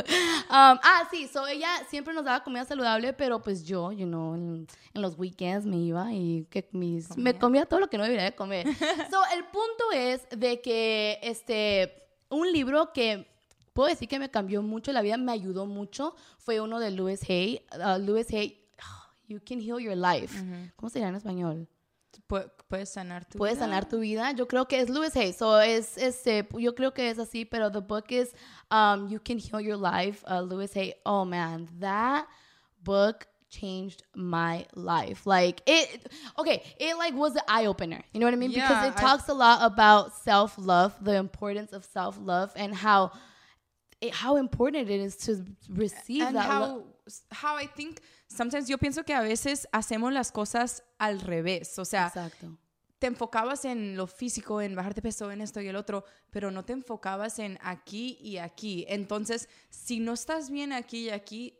ah, 0.50 1.08
sí, 1.10 1.26
so 1.26 1.44
ella 1.48 1.68
siempre 1.88 2.14
nos 2.14 2.25
daba 2.25 2.44
comida 2.44 2.64
saludable, 2.64 3.12
pero 3.12 3.42
pues 3.42 3.64
yo, 3.64 3.90
you 3.90 4.06
know, 4.06 4.34
en, 4.36 4.66
en 4.94 5.02
los 5.02 5.18
weekends 5.18 5.66
me 5.66 5.78
iba 5.78 6.12
y 6.12 6.46
que 6.50 6.68
mis, 6.72 7.16
me 7.16 7.36
comía 7.36 7.66
todo 7.66 7.80
lo 7.80 7.88
que 7.90 7.98
no 7.98 8.04
debería 8.04 8.25
de 8.26 8.34
comer. 8.36 8.66
so 9.10 9.20
el 9.34 9.44
punto 9.46 9.90
es 9.92 10.28
de 10.30 10.60
que, 10.60 11.18
este, 11.22 12.04
un 12.28 12.52
libro 12.52 12.92
que 12.92 13.26
puedo 13.76 13.88
decir 13.90 14.09
que 14.09 14.18
me 14.18 14.28
cambió 14.30 14.62
mucho 14.62 14.90
la 14.92 15.02
vida, 15.02 15.16
me 15.18 15.30
ayudó 15.33 15.66
mucho, 15.66 16.16
fue 16.38 16.61
uno 16.61 16.80
de 16.80 16.90
Louis 16.90 17.21
Hay. 17.28 17.61
Uh, 17.73 17.99
Louis 18.00 18.26
Hay, 18.33 18.59
You 19.28 19.38
Can 19.47 19.61
Heal 19.61 19.78
Your 19.80 19.97
Life. 19.97 20.35
¿Cómo 20.76 20.90
se 20.90 20.99
dirá 20.99 21.11
en 21.11 21.14
español? 21.16 21.68
Pu- 22.28 22.50
puedes 22.66 22.88
sanar 22.88 23.26
tu 23.26 23.37
Puedes 23.38 23.56
vida. 23.59 23.66
sanar 23.66 23.88
tu 23.88 23.99
vida. 24.00 24.33
Yo 24.33 24.49
creo 24.49 24.66
que 24.66 24.80
es 24.80 24.88
Louis 24.88 25.14
Hay. 25.14 25.33
So 25.35 25.61
es 25.61 25.97
este, 25.99 26.49
yo 26.59 26.75
creo 26.75 26.92
que 26.95 27.11
es 27.11 27.18
así, 27.18 27.45
pero 27.45 27.71
the 27.71 27.80
book 27.80 28.06
is 28.11 28.33
um, 28.71 29.09
You 29.09 29.21
Can 29.23 29.38
Heal 29.38 29.61
Your 29.61 29.76
Life. 29.76 30.25
Uh, 30.26 30.40
Louis 30.40 30.75
Hay. 30.75 30.95
Oh 31.04 31.25
man, 31.26 31.68
that 31.78 32.26
book 32.83 33.26
changed 33.50 34.02
my 34.14 34.66
life. 34.75 35.26
Like 35.26 35.62
it. 35.66 36.11
Okay, 36.38 36.62
it 36.80 36.97
like 36.97 37.14
was 37.14 37.37
an 37.37 37.42
eye 37.49 37.66
opener. 37.66 38.02
You 38.12 38.21
know 38.21 38.26
what 38.26 38.35
I 38.35 38.38
mean? 38.38 38.50
because 38.50 38.71
Yeah, 38.71 38.88
it 38.88 38.95
I- 38.97 39.00
talks 39.00 39.28
a 39.28 39.35
lot 39.35 39.61
about 39.62 40.14
self 40.25 40.56
love, 40.59 40.95
the 41.04 41.16
importance 41.16 41.73
of 41.73 41.85
self 41.85 42.18
love, 42.18 42.50
and 42.56 42.75
how. 42.75 43.11
It, 44.00 44.12
how 44.12 44.36
important 44.36 44.90
it 44.90 45.00
is 45.00 45.16
to 45.18 45.44
receive 45.70 46.22
and 46.22 46.36
that 46.36 46.46
how 46.46 46.84
how 47.30 47.56
I 47.56 47.66
think 47.66 48.00
sometimes 48.28 48.68
yo 48.68 48.76
pienso 48.76 49.04
que 49.04 49.14
a 49.14 49.22
veces 49.22 49.66
hacemos 49.72 50.12
las 50.12 50.30
cosas 50.32 50.82
al 50.98 51.20
revés, 51.20 51.78
o 51.78 51.84
sea, 51.84 52.08
Exacto. 52.08 52.58
te 52.98 53.06
enfocabas 53.06 53.64
en 53.64 53.96
lo 53.96 54.06
físico, 54.06 54.60
en 54.60 54.74
bajar 54.74 54.94
de 54.94 55.02
peso, 55.02 55.30
en 55.30 55.40
esto 55.40 55.60
y 55.60 55.68
el 55.68 55.76
otro, 55.76 56.04
pero 56.30 56.50
no 56.50 56.64
te 56.64 56.72
enfocabas 56.72 57.38
en 57.38 57.58
aquí 57.62 58.18
y 58.20 58.38
aquí. 58.38 58.84
Entonces, 58.88 59.48
si 59.70 60.00
no 60.00 60.12
estás 60.12 60.50
bien 60.50 60.72
aquí 60.72 61.06
y 61.06 61.10
aquí, 61.10 61.54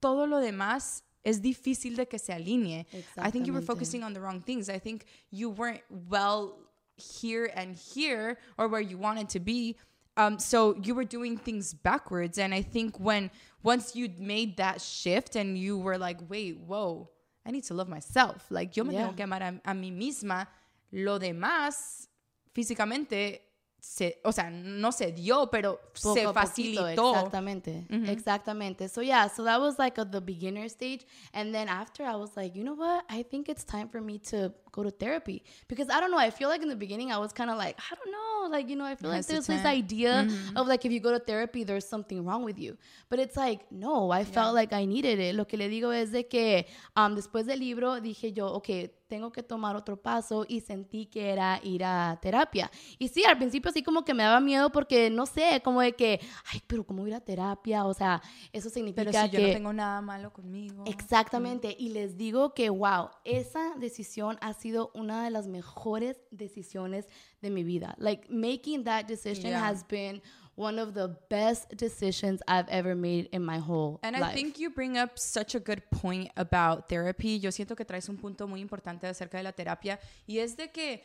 todo 0.00 0.26
lo 0.26 0.38
demás 0.38 1.04
es 1.22 1.42
difícil 1.42 1.96
de 1.96 2.08
que 2.08 2.18
se 2.18 2.32
alinee. 2.32 2.86
I 3.16 3.30
think 3.30 3.46
you 3.46 3.52
were 3.52 3.64
focusing 3.64 4.02
on 4.02 4.14
the 4.14 4.20
wrong 4.20 4.42
things. 4.42 4.68
I 4.68 4.80
think 4.80 5.04
you 5.30 5.50
weren't 5.50 5.82
well 6.08 6.54
here 6.96 7.52
and 7.54 7.76
here 7.76 8.38
or 8.56 8.68
where 8.68 8.80
you 8.80 8.98
wanted 8.98 9.28
to 9.28 9.40
be. 9.40 9.76
Um, 10.20 10.38
so 10.38 10.76
you 10.84 10.94
were 10.94 11.04
doing 11.06 11.36
things 11.38 11.72
backwards. 11.74 12.38
And 12.38 12.52
I 12.52 12.62
think 12.62 12.98
when 12.98 13.30
once 13.62 13.94
you 13.96 14.08
made 14.18 14.56
that 14.58 14.80
shift 14.80 15.36
and 15.36 15.56
you 15.56 15.78
were 15.78 15.96
like, 15.98 16.18
wait, 16.28 16.58
whoa, 16.66 17.08
I 17.46 17.50
need 17.50 17.64
to 17.64 17.74
love 17.74 17.88
myself. 17.88 18.44
Like 18.50 18.76
yo 18.76 18.84
me 18.84 18.92
Yeah. 18.94 19.00
tengo 19.06 19.16
que 19.16 19.24
amar 19.24 19.42
a, 19.42 19.48
a 19.64 19.74
mí 19.74 19.90
misma. 19.92 20.46
Lo 20.92 21.18
demás, 21.18 22.08
físicamente, 22.54 23.40
se, 23.80 24.16
o 24.24 24.30
sea, 24.32 24.50
no 24.50 24.90
se 24.90 25.12
dio, 25.12 25.46
pero 25.46 25.78
Poco 25.94 26.14
se 26.14 26.24
a 26.24 26.32
poquito, 26.32 26.34
facilitó. 26.34 27.14
Exactamente. 27.14 27.86
Exactamente. 28.10 28.88
So 28.90 29.00
yeah, 29.00 29.28
so 29.28 29.44
that 29.44 29.60
was 29.60 29.78
like 29.78 29.98
a, 29.98 30.04
the 30.04 30.20
beginner 30.20 30.68
stage. 30.68 31.06
And 31.32 31.54
then 31.54 31.68
after 31.68 32.04
I 32.04 32.16
was 32.16 32.36
like, 32.36 32.54
you 32.56 32.64
know 32.64 32.74
what? 32.74 33.04
I 33.08 33.22
think 33.22 33.48
it's 33.48 33.64
time 33.64 33.88
for 33.88 34.00
me 34.00 34.18
to 34.30 34.52
go 34.70 34.82
to 34.82 34.90
therapy. 34.90 35.42
Because 35.68 35.88
I 35.88 36.00
don't 36.00 36.10
know, 36.10 36.18
I 36.18 36.30
feel 36.30 36.48
like 36.48 36.62
in 36.62 36.68
the 36.68 36.76
beginning 36.76 37.12
I 37.12 37.18
was 37.18 37.32
kind 37.32 37.50
of 37.50 37.58
like, 37.58 37.78
I 37.78 37.94
don't 37.94 38.12
know, 38.12 38.48
like, 38.50 38.68
you 38.68 38.76
know, 38.76 38.84
I 38.84 38.96
feel 38.96 39.10
like 39.10 39.26
there's 39.26 39.46
this 39.46 39.62
Hesitant. 39.62 39.84
idea 39.84 40.28
of 40.56 40.66
like 40.66 40.84
if 40.84 40.92
you 40.92 41.00
go 41.00 41.12
to 41.12 41.18
therapy, 41.18 41.64
there's 41.64 41.86
something 41.86 42.24
wrong 42.24 42.44
with 42.44 42.58
you. 42.58 42.76
But 43.08 43.18
it's 43.18 43.36
like, 43.36 43.70
no, 43.70 44.10
I 44.10 44.24
felt 44.24 44.54
like 44.54 44.72
I 44.72 44.84
needed 44.86 45.18
it. 45.18 45.34
Lo 45.34 45.44
que 45.46 45.56
le 45.58 45.68
digo 45.68 45.92
es 45.92 46.10
de 46.10 46.26
que 46.26 46.66
um, 46.96 47.14
después 47.14 47.46
del 47.46 47.60
libro 47.60 48.00
dije 48.00 48.32
yo, 48.32 48.46
ok, 48.48 48.68
tengo 49.10 49.32
que 49.32 49.42
tomar 49.42 49.74
otro 49.74 50.00
paso 50.00 50.46
y 50.48 50.60
sentí 50.60 51.06
que 51.06 51.30
era 51.30 51.60
ir 51.64 51.84
a 51.84 52.16
terapia. 52.22 52.70
Y 52.96 53.08
sí, 53.08 53.24
al 53.24 53.36
principio 53.36 53.72
sí 53.72 53.82
como 53.82 54.04
que 54.04 54.14
me 54.14 54.22
daba 54.22 54.40
miedo 54.40 54.70
porque 54.70 55.10
no 55.10 55.26
sé, 55.26 55.60
como 55.64 55.80
de 55.80 55.92
que, 55.92 56.20
ay, 56.52 56.62
pero 56.66 56.86
¿cómo 56.86 57.06
ir 57.08 57.14
a 57.14 57.20
terapia? 57.20 57.84
O 57.84 57.92
sea, 57.92 58.22
eso 58.52 58.70
significa 58.70 59.02
Pero 59.02 59.12
si 59.12 59.30
yo 59.30 59.40
que... 59.40 59.46
no 59.48 59.52
tengo 59.52 59.72
nada 59.72 60.00
malo 60.00 60.32
conmigo. 60.32 60.84
Exactamente, 60.86 61.74
y 61.76 61.88
les 61.88 62.16
digo 62.16 62.54
que, 62.54 62.70
wow, 62.70 63.10
esa 63.24 63.74
decisión 63.76 64.38
ha 64.40 64.54
sido 64.60 64.90
una 64.94 65.24
de 65.24 65.30
las 65.30 65.46
mejores 65.46 66.16
decisiones 66.30 67.06
de 67.40 67.50
mi 67.50 67.64
vida. 67.64 67.94
Like, 67.98 68.28
making 68.30 68.84
that 68.84 69.06
decision 69.06 69.50
Yeah. 69.50 69.60
has 69.66 69.84
been 69.88 70.20
one 70.56 70.78
of 70.78 70.92
the 70.94 71.08
best 71.30 71.70
decisions 71.76 72.42
I've 72.46 72.68
ever 72.68 72.94
made 72.94 73.28
in 73.32 73.42
my 73.42 73.58
whole 73.58 73.98
And 74.02 74.14
life. 74.18 74.32
I 74.32 74.34
think 74.34 74.58
you 74.58 74.70
bring 74.70 74.98
up 74.98 75.18
such 75.18 75.54
a 75.54 75.58
good 75.60 75.82
point 75.90 76.30
about 76.36 76.88
therapy. 76.88 77.38
Yo 77.40 77.50
siento 77.50 77.74
que 77.74 77.84
traes 77.84 78.08
un 78.08 78.16
punto 78.18 78.46
muy 78.46 78.60
importante 78.60 79.06
acerca 79.06 79.38
de 79.38 79.44
la 79.44 79.52
terapia 79.52 79.98
y 80.26 80.38
es 80.38 80.56
de 80.56 80.70
que 80.70 81.02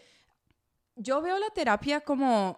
yo 0.98 1.22
veo 1.22 1.38
la 1.40 1.50
terapia 1.52 2.02
como, 2.02 2.58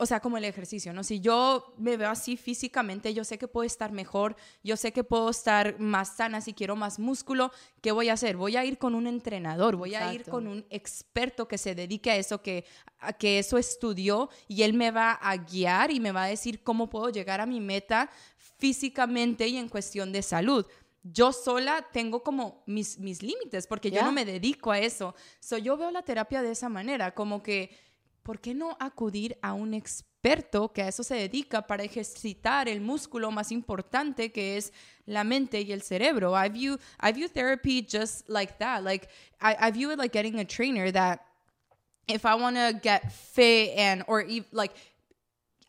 o 0.00 0.06
sea, 0.06 0.20
como 0.20 0.38
el 0.38 0.44
ejercicio, 0.44 0.92
¿no? 0.92 1.02
Si 1.02 1.18
yo 1.18 1.74
me 1.76 1.96
veo 1.96 2.08
así 2.08 2.36
físicamente, 2.36 3.12
yo 3.12 3.24
sé 3.24 3.36
que 3.36 3.48
puedo 3.48 3.66
estar 3.66 3.90
mejor, 3.90 4.36
yo 4.62 4.76
sé 4.76 4.92
que 4.92 5.02
puedo 5.02 5.28
estar 5.28 5.80
más 5.80 6.14
sana 6.14 6.40
si 6.40 6.54
quiero 6.54 6.76
más 6.76 7.00
músculo. 7.00 7.50
¿Qué 7.80 7.90
voy 7.90 8.08
a 8.08 8.12
hacer? 8.12 8.36
Voy 8.36 8.56
a 8.56 8.64
ir 8.64 8.78
con 8.78 8.94
un 8.94 9.08
entrenador, 9.08 9.74
voy 9.74 9.96
a 9.96 10.14
ir 10.14 10.24
con 10.24 10.46
un 10.46 10.64
experto 10.70 11.48
que 11.48 11.58
se 11.58 11.74
dedique 11.74 12.12
a 12.12 12.16
eso, 12.16 12.40
que, 12.42 12.64
a 13.00 13.12
que 13.12 13.40
eso 13.40 13.58
estudió 13.58 14.30
y 14.46 14.62
él 14.62 14.72
me 14.72 14.92
va 14.92 15.12
a 15.14 15.36
guiar 15.36 15.90
y 15.90 15.98
me 15.98 16.12
va 16.12 16.24
a 16.24 16.28
decir 16.28 16.62
cómo 16.62 16.88
puedo 16.88 17.10
llegar 17.10 17.40
a 17.40 17.46
mi 17.46 17.60
meta 17.60 18.08
físicamente 18.36 19.48
y 19.48 19.56
en 19.56 19.68
cuestión 19.68 20.12
de 20.12 20.22
salud. 20.22 20.64
Yo 21.02 21.32
sola 21.32 21.88
tengo 21.92 22.22
como 22.22 22.62
mis, 22.66 22.98
mis 22.98 23.20
límites 23.20 23.66
porque 23.66 23.90
yo 23.90 24.04
no 24.04 24.12
me 24.12 24.24
dedico 24.24 24.70
a 24.70 24.78
eso. 24.78 25.16
So, 25.40 25.58
yo 25.58 25.76
veo 25.76 25.90
la 25.90 26.02
terapia 26.02 26.40
de 26.40 26.52
esa 26.52 26.68
manera, 26.68 27.14
como 27.14 27.42
que, 27.42 27.87
¿por 28.28 28.42
qué 28.42 28.52
no 28.52 28.76
acudir 28.78 29.38
a 29.40 29.54
un 29.54 29.72
experto 29.72 30.70
que 30.70 30.82
a 30.82 30.88
eso 30.88 31.02
se 31.02 31.14
dedica 31.14 31.66
para 31.66 31.82
ejercitar 31.82 32.68
el 32.68 32.82
músculo 32.82 33.30
más 33.30 33.50
importante 33.50 34.30
que 34.30 34.58
es 34.58 34.70
la 35.06 35.24
mente 35.24 35.62
y 35.62 35.72
el 35.72 35.80
cerebro? 35.80 36.34
I 36.36 36.50
view, 36.50 36.76
I 37.00 37.12
view 37.12 37.26
therapy 37.30 37.80
just 37.90 38.28
like 38.28 38.58
that. 38.58 38.82
Like, 38.84 39.08
I, 39.40 39.56
I 39.58 39.70
view 39.70 39.90
it 39.92 39.98
like 39.98 40.12
getting 40.12 40.38
a 40.40 40.44
trainer 40.44 40.92
that 40.92 41.20
if 42.06 42.26
I 42.26 42.34
want 42.34 42.56
to 42.56 42.78
get 42.78 43.10
fit 43.10 43.78
and 43.78 44.04
or 44.06 44.20
ev- 44.20 44.52
like 44.52 44.74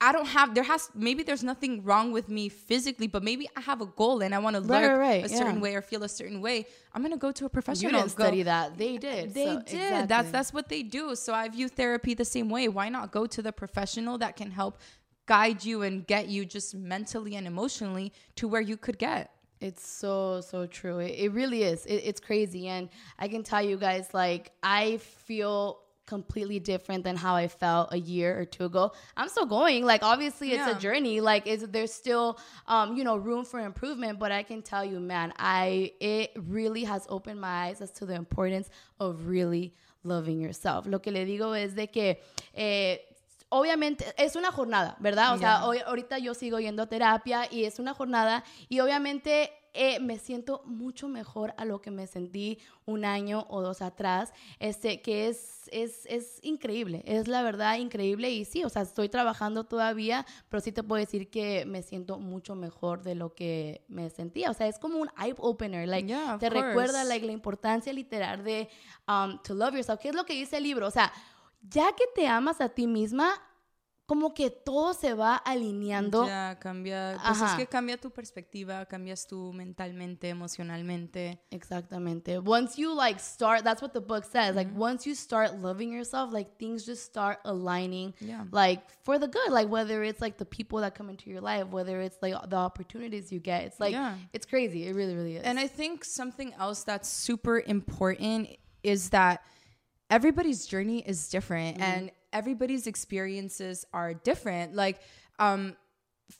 I 0.02 0.14
don't 0.14 0.28
have 0.28 0.56
there 0.56 0.64
has 0.64 0.90
maybe 0.96 1.24
there's 1.24 1.44
nothing 1.44 1.84
wrong 1.84 2.12
with 2.14 2.30
me 2.30 2.48
physically, 2.48 3.08
but 3.08 3.22
maybe 3.22 3.50
I 3.58 3.62
have 3.62 3.82
a 3.82 3.86
goal 3.86 4.22
and 4.22 4.34
I 4.34 4.40
want 4.40 4.56
to 4.56 4.62
Right, 4.62 4.82
look 4.84 4.92
right, 4.92 4.98
right, 4.98 5.26
a 5.26 5.30
certain 5.30 5.56
yeah. 5.58 5.62
way 5.62 5.76
or 5.76 5.82
feel 5.82 6.04
a 6.04 6.10
certain 6.10 6.40
way. 6.42 6.66
I'm 6.94 7.02
gonna 7.02 7.18
go 7.18 7.32
to 7.34 7.44
a 7.44 7.46
you 7.46 7.50
professional. 7.50 7.92
didn't 7.92 8.16
go- 8.16 8.24
study 8.24 8.44
that. 8.44 8.78
They 8.78 8.98
did. 8.98 9.34
They 9.34 9.46
so- 9.46 9.60
did. 9.60 9.74
exactly. 9.74 10.08
That's 10.08 10.32
that's 10.32 10.54
what 10.54 10.70
they 10.70 10.84
do. 10.84 11.16
So 11.16 11.34
I 11.34 11.50
view 11.50 11.68
therapy 11.68 12.14
the 12.14 12.24
same 12.26 12.50
way. 12.50 12.70
Why 12.70 12.88
not 12.88 13.12
go 13.12 13.26
to 13.26 13.42
the 13.42 13.52
professional 13.52 14.18
that 14.20 14.38
can 14.38 14.52
help 14.52 14.80
guide 15.26 15.64
you 15.66 15.82
and 15.84 16.08
get 16.08 16.28
you 16.30 16.46
just 16.46 16.74
mentally 16.74 17.36
and 17.36 17.46
emotionally 17.46 18.12
to 18.36 18.48
where 18.48 18.62
you 18.62 18.78
could 18.78 18.98
get. 18.98 19.32
It's 19.60 19.86
so 19.86 20.40
so 20.40 20.66
true. 20.66 21.00
It, 21.00 21.12
it 21.26 21.30
really 21.34 21.64
is. 21.64 21.86
It, 21.86 21.96
it's 22.10 22.22
crazy, 22.22 22.68
and 22.70 22.88
I 23.20 23.28
can 23.28 23.44
tell 23.44 23.62
you 23.62 23.76
guys, 23.76 24.14
like 24.14 24.54
I 24.64 24.98
feel 25.28 25.82
completely 26.10 26.60
different 26.60 27.04
than 27.04 27.16
how 27.16 27.36
I 27.36 27.48
felt 27.48 27.94
a 27.94 27.98
year 27.98 28.30
or 28.40 28.46
two 28.46 28.66
ago. 28.66 28.92
I'm 29.16 29.30
still 29.30 29.46
going. 29.46 29.86
Like 29.86 30.02
obviously 30.04 30.48
it's 30.56 30.66
Yeah. 30.68 30.76
a 30.78 30.80
journey. 30.86 31.22
Like 31.22 31.44
is 31.48 31.62
there's 31.76 31.94
still 31.94 32.38
um, 32.68 32.98
you 32.98 33.04
know, 33.04 33.16
room 33.28 33.46
for 33.46 33.60
improvement, 33.60 34.18
but 34.20 34.32
I 34.32 34.44
can 34.44 34.62
tell 34.62 34.84
you, 34.84 35.00
man, 35.00 35.32
I 35.38 35.94
it 36.02 36.32
really 36.36 36.84
has 36.86 37.06
opened 37.10 37.40
my 37.40 37.54
eyes 37.68 37.80
as 37.82 37.92
to 38.00 38.06
the 38.06 38.16
importance 38.16 38.68
of 39.00 39.28
really 39.28 39.74
loving 40.04 40.40
yourself. 40.42 40.86
Lo 40.88 41.00
que 41.00 41.12
le 41.12 41.26
digo 41.26 41.54
es 41.56 41.74
de 41.76 41.88
que 41.88 42.18
eh, 42.56 43.00
obviamente 43.52 44.04
es 44.18 44.36
una 44.36 44.52
jornada, 44.52 44.96
¿verdad? 45.00 45.34
O 45.36 45.38
sea, 45.38 45.60
Yeah. 45.60 45.66
hoy, 45.68 45.78
ahorita 45.86 46.18
yo 46.20 46.34
sigo 46.34 46.60
yendo 46.60 46.84
a 46.84 46.88
terapia 46.88 47.48
y 47.52 47.66
es 47.66 47.80
una 47.80 47.94
jornada 47.94 48.44
y 48.70 48.80
obviamente 48.80 49.52
eh, 49.74 50.00
me 50.00 50.20
siento 50.20 50.62
mucho 50.66 51.08
mejor 51.08 51.54
a 51.58 51.66
lo 51.66 51.82
que 51.82 51.92
me 51.92 52.08
sentí 52.08 52.60
un 52.86 53.06
año 53.06 53.46
o 53.50 53.62
dos 53.62 53.82
atrás, 53.82 54.34
este, 54.60 55.02
que 55.02 55.28
es, 55.28 55.70
es, 55.72 56.06
es 56.08 56.40
increíble, 56.42 57.04
es 57.06 57.28
la 57.28 57.44
verdad 57.44 57.78
increíble 57.78 58.32
y 58.32 58.46
sí, 58.46 58.64
o 58.64 58.70
sea, 58.70 58.82
estoy 58.82 59.10
trabajando 59.10 59.66
todavía, 59.66 60.26
pero 60.50 60.62
sí 60.62 60.72
te 60.72 60.84
puedo 60.84 61.00
decir 61.00 61.30
que 61.30 61.66
me 61.66 61.84
siento 61.84 62.18
mucho 62.18 62.56
mejor 62.56 63.04
de 63.04 63.16
lo 63.16 63.34
que 63.36 63.84
me 63.88 64.10
sentía, 64.10 64.50
o 64.50 64.54
sea, 64.54 64.68
es 64.68 64.80
como 64.80 64.98
un 64.98 65.10
eye 65.22 65.36
opener, 65.38 65.88
like, 65.88 66.08
Yeah, 66.08 66.38
te 66.40 66.50
recuerda 66.50 66.94
course. 66.94 67.10
like, 67.10 67.26
la 67.26 67.32
importancia 67.32 67.94
literal 67.94 68.44
de 68.44 68.70
um, 69.08 69.40
to 69.44 69.54
love 69.54 69.76
yourself, 69.76 70.00
¿qué 70.00 70.10
es 70.10 70.16
lo 70.16 70.26
que 70.26 70.34
dice 70.34 70.58
el 70.58 70.64
libro? 70.64 70.88
O 70.88 70.92
sea, 70.92 71.12
ya 71.62 71.92
que 71.94 72.06
te 72.16 72.28
amas 72.28 72.62
a 72.62 72.70
ti 72.70 72.88
misma, 72.88 73.34
como 74.10 74.34
que 74.34 74.50
todo 74.50 74.96
se 74.96 75.14
va 75.14 75.36
alineando. 75.36 76.26
Ya 76.26 76.58
cambia, 76.60 77.16
pues 77.24 77.40
es 77.44 77.52
que 77.54 77.68
cambia 77.68 77.96
tu 77.96 78.10
perspectiva, 78.10 78.84
cambias 78.88 79.28
tú 79.28 79.54
mentalmente, 79.54 80.30
emocionalmente. 80.30 81.40
Exactamente. 81.52 82.40
Once 82.40 82.76
you 82.76 82.92
like 82.96 83.20
start, 83.20 83.64
that's 83.64 83.84
what 83.84 83.92
the 83.94 84.02
book 84.02 84.26
says. 84.26 84.56
Like 84.56 84.68
Mm-hmm. 84.70 84.80
once 84.82 85.06
you 85.06 85.14
start 85.14 85.60
loving 85.62 85.92
yourself, 85.94 86.34
like 86.34 86.58
things 86.58 86.88
just 86.88 87.04
start 87.04 87.38
aligning, 87.46 88.16
Yeah. 88.20 88.46
like 88.52 88.82
for 89.04 89.20
the 89.20 89.28
good. 89.28 89.52
Like 89.52 89.70
whether 89.70 90.04
it's 90.04 90.22
like 90.22 90.38
the 90.40 90.46
people 90.46 90.80
that 90.82 90.96
come 90.96 91.12
into 91.12 91.30
your 91.30 91.42
life, 91.42 91.68
whether 91.70 92.02
it's 92.02 92.18
like 92.24 92.34
the 92.50 92.56
opportunities 92.58 93.32
you 93.32 93.40
get. 93.40 93.66
It's 93.66 93.80
like 93.80 93.92
Yeah. 93.94 94.16
it's 94.34 94.48
crazy. 94.48 94.88
It 94.88 94.96
really, 94.96 95.16
really 95.16 95.36
is. 95.36 95.44
And 95.44 95.60
I 95.60 95.68
think 95.68 96.04
something 96.04 96.52
else 96.60 96.84
that's 96.84 97.08
super 97.08 97.60
important 97.60 98.50
is 98.82 99.12
that 99.12 99.44
everybody's 100.10 100.66
journey 100.66 101.04
is 101.06 101.30
different 101.30 101.80
and 101.80 102.10
everybody's 102.34 102.88
experiences 102.88 103.86
are 103.94 104.14
different. 104.14 104.76
Like 104.76 105.02
um 105.40 105.76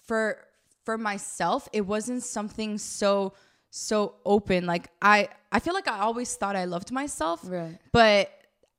for 0.06 0.46
for 0.86 0.98
myself, 0.98 1.68
it 1.74 1.82
wasn't 1.82 2.24
something 2.24 2.78
so 2.78 3.34
so 3.70 4.16
open. 4.26 4.66
Like 4.66 4.90
I 5.02 5.30
I 5.52 5.60
feel 5.60 5.74
like 5.74 5.88
I 5.88 6.00
always 6.00 6.36
thought 6.36 6.56
I 6.56 6.66
loved 6.66 6.92
myself. 6.92 7.42
Right. 7.44 7.78
But 7.92 8.32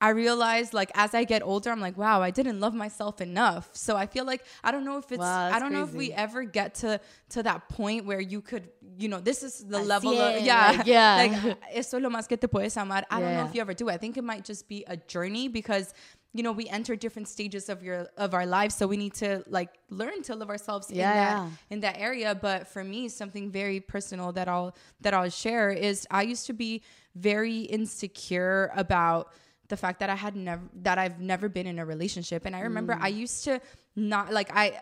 I 0.02 0.10
realized 0.10 0.72
like 0.72 0.90
as 0.94 1.14
I 1.14 1.24
get 1.24 1.42
older, 1.42 1.70
I'm 1.70 1.80
like, 1.80 1.98
wow, 1.98 2.22
I 2.22 2.30
didn't 2.30 2.58
love 2.58 2.74
myself 2.74 3.20
enough. 3.20 3.68
So 3.74 3.96
I 3.96 4.06
feel 4.06 4.24
like 4.24 4.42
I 4.64 4.72
don't 4.72 4.84
know 4.84 4.96
if 4.96 5.12
it's 5.12 5.18
Wow, 5.18 5.50
I 5.52 5.58
don't 5.58 5.72
know 5.72 5.82
if 5.84 5.92
we 5.92 6.10
ever 6.12 6.44
get 6.44 6.74
to 6.76 7.00
to 7.30 7.42
that 7.42 7.68
point 7.68 8.06
where 8.06 8.20
you 8.20 8.40
could, 8.40 8.70
you 8.96 9.08
know, 9.08 9.20
this 9.20 9.42
is 9.42 9.62
the 9.62 9.78
level 9.78 10.18
of 10.18 10.42
yeah, 10.42 10.74
like, 10.78 10.86
yeah. 10.86 11.16
like 11.16 11.58
esto 11.74 11.98
es 11.98 12.02
lo 12.02 12.08
más 12.08 12.26
que 12.26 12.38
te 12.38 12.46
puedes 12.46 12.80
amar. 12.80 13.04
I 13.10 13.20
don't 13.20 13.34
know 13.34 13.44
if 13.44 13.54
you 13.54 13.60
ever 13.60 13.74
do. 13.74 13.90
I 13.90 13.98
think 13.98 14.16
it 14.16 14.24
might 14.24 14.44
just 14.44 14.68
be 14.68 14.84
a 14.86 14.96
journey 14.96 15.48
because 15.48 15.92
you 16.32 16.42
know 16.42 16.52
we 16.52 16.68
enter 16.68 16.94
different 16.96 17.28
stages 17.28 17.68
of 17.68 17.82
your 17.82 18.08
of 18.16 18.34
our 18.34 18.46
lives, 18.46 18.74
so 18.74 18.86
we 18.86 18.96
need 18.96 19.14
to 19.14 19.42
like 19.48 19.70
learn 19.88 20.22
to 20.22 20.34
love 20.34 20.48
ourselves 20.48 20.90
in 20.90 20.98
that 20.98 21.14
yeah. 21.14 21.48
in 21.70 21.80
that 21.80 21.96
area. 21.98 22.34
But 22.34 22.68
for 22.68 22.84
me, 22.84 23.08
something 23.08 23.50
very 23.50 23.80
personal 23.80 24.32
that 24.32 24.48
I'll 24.48 24.74
that 25.00 25.12
I'll 25.14 25.28
share 25.30 25.70
is 25.70 26.06
I 26.10 26.22
used 26.22 26.46
to 26.46 26.52
be 26.52 26.82
very 27.14 27.60
insecure 27.60 28.70
about 28.76 29.32
the 29.68 29.76
fact 29.76 30.00
that 30.00 30.10
I 30.10 30.14
had 30.14 30.36
never 30.36 30.62
that 30.82 30.98
I've 30.98 31.20
never 31.20 31.48
been 31.48 31.66
in 31.66 31.78
a 31.78 31.84
relationship, 31.84 32.46
and 32.46 32.54
I 32.54 32.60
remember 32.60 32.94
Mm. 32.94 33.02
I 33.02 33.08
used 33.08 33.44
to 33.44 33.60
not 33.96 34.32
like 34.32 34.50
I 34.54 34.80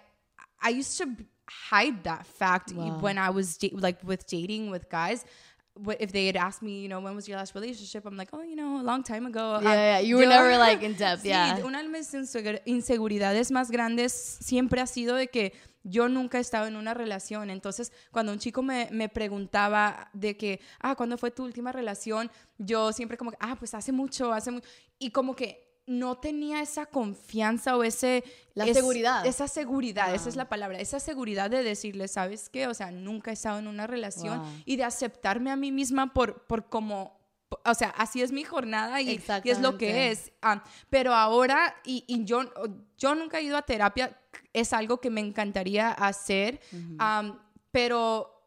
I 0.60 0.70
used 0.70 0.98
to 0.98 1.06
hide 1.50 2.04
that 2.04 2.26
fact 2.26 2.72
Wow. 2.72 2.98
when 3.00 3.16
I 3.16 3.30
was 3.30 3.56
da- 3.56 3.72
like 3.74 3.98
with 4.04 4.26
dating 4.26 4.70
with 4.70 4.90
guys. 4.90 5.24
If 6.00 6.12
they 6.12 6.26
had 6.26 6.36
asked 6.36 6.62
me, 6.62 6.80
you 6.82 6.88
know, 6.88 7.00
when 7.00 7.14
was 7.14 7.28
your 7.28 7.38
last 7.38 7.54
relationship? 7.54 8.04
I'm 8.06 8.16
like, 8.16 8.30
oh, 8.32 8.42
you 8.42 8.56
know, 8.56 8.80
a 8.80 8.82
long 8.84 9.02
time 9.02 9.26
ago. 9.26 9.58
yeah, 9.62 9.68
Um, 9.70 9.74
yeah. 9.74 10.00
You 10.00 10.16
were 10.16 10.24
yo- 10.24 10.30
never 10.30 10.56
like 10.58 10.82
in 10.86 10.94
depth. 10.94 11.22
Sí, 11.22 11.28
yeah. 11.28 11.58
una 11.64 11.82
de 11.82 11.88
mis 11.88 12.12
insegu- 12.14 12.60
inseguridades 12.66 13.50
más 13.50 13.70
grandes 13.70 14.12
siempre 14.12 14.80
ha 14.80 14.86
sido 14.86 15.14
de 15.16 15.28
que 15.28 15.52
yo 15.84 16.08
nunca 16.08 16.38
he 16.38 16.40
estado 16.40 16.66
en 16.66 16.76
una 16.76 16.92
relación. 16.94 17.48
Entonces, 17.50 17.92
cuando 18.10 18.32
un 18.32 18.38
chico 18.38 18.62
me, 18.62 18.88
me 18.90 19.08
preguntaba 19.08 20.10
de 20.12 20.36
que, 20.36 20.60
ah, 20.80 20.94
¿cuándo 20.96 21.16
fue 21.16 21.30
tu 21.30 21.44
última 21.44 21.72
relación? 21.72 22.30
Yo 22.58 22.92
siempre 22.92 23.16
como, 23.16 23.32
ah, 23.40 23.56
pues 23.58 23.72
hace 23.74 23.92
mucho, 23.92 24.32
hace 24.32 24.50
mucho. 24.50 24.66
Y 24.98 25.10
como 25.10 25.34
que 25.34 25.67
no 25.88 26.18
tenía 26.18 26.60
esa 26.62 26.86
confianza 26.86 27.76
o 27.76 27.82
ese... 27.82 28.22
La 28.54 28.66
es- 28.66 28.76
seguridad. 28.76 29.26
Esa 29.26 29.48
seguridad, 29.48 30.14
esa 30.14 30.28
es 30.28 30.36
la 30.36 30.48
palabra. 30.48 30.78
Esa 30.78 31.00
seguridad 31.00 31.48
de 31.50 31.62
decirle, 31.62 32.06
¿sabes 32.08 32.48
qué? 32.48 32.66
O 32.68 32.74
sea, 32.74 32.90
nunca 32.90 33.30
he 33.30 33.34
estado 33.34 33.58
en 33.58 33.66
una 33.66 33.86
relación 33.86 34.38
Wow. 34.40 34.48
y 34.64 34.76
de 34.76 34.84
aceptarme 34.84 35.50
a 35.50 35.56
mí 35.56 35.72
misma 35.72 36.12
por, 36.14 36.44
por 36.46 36.68
como... 36.68 37.16
O 37.64 37.72
sea, 37.74 37.88
así 37.96 38.20
es 38.20 38.30
mi 38.30 38.44
jornada 38.44 39.00
y, 39.00 39.22
y 39.42 39.50
es 39.50 39.58
lo 39.60 39.78
que 39.78 40.10
es. 40.10 40.32
Ah, 40.42 40.62
pero 40.90 41.14
ahora, 41.14 41.74
y, 41.82 42.04
y 42.06 42.24
yo, 42.24 42.42
yo 42.98 43.14
nunca 43.14 43.38
he 43.38 43.42
ido 43.44 43.56
a 43.56 43.62
terapia, 43.62 44.20
es 44.52 44.74
algo 44.74 45.00
que 45.00 45.08
me 45.08 45.22
encantaría 45.22 45.90
hacer, 45.90 46.60
pero 47.70 48.37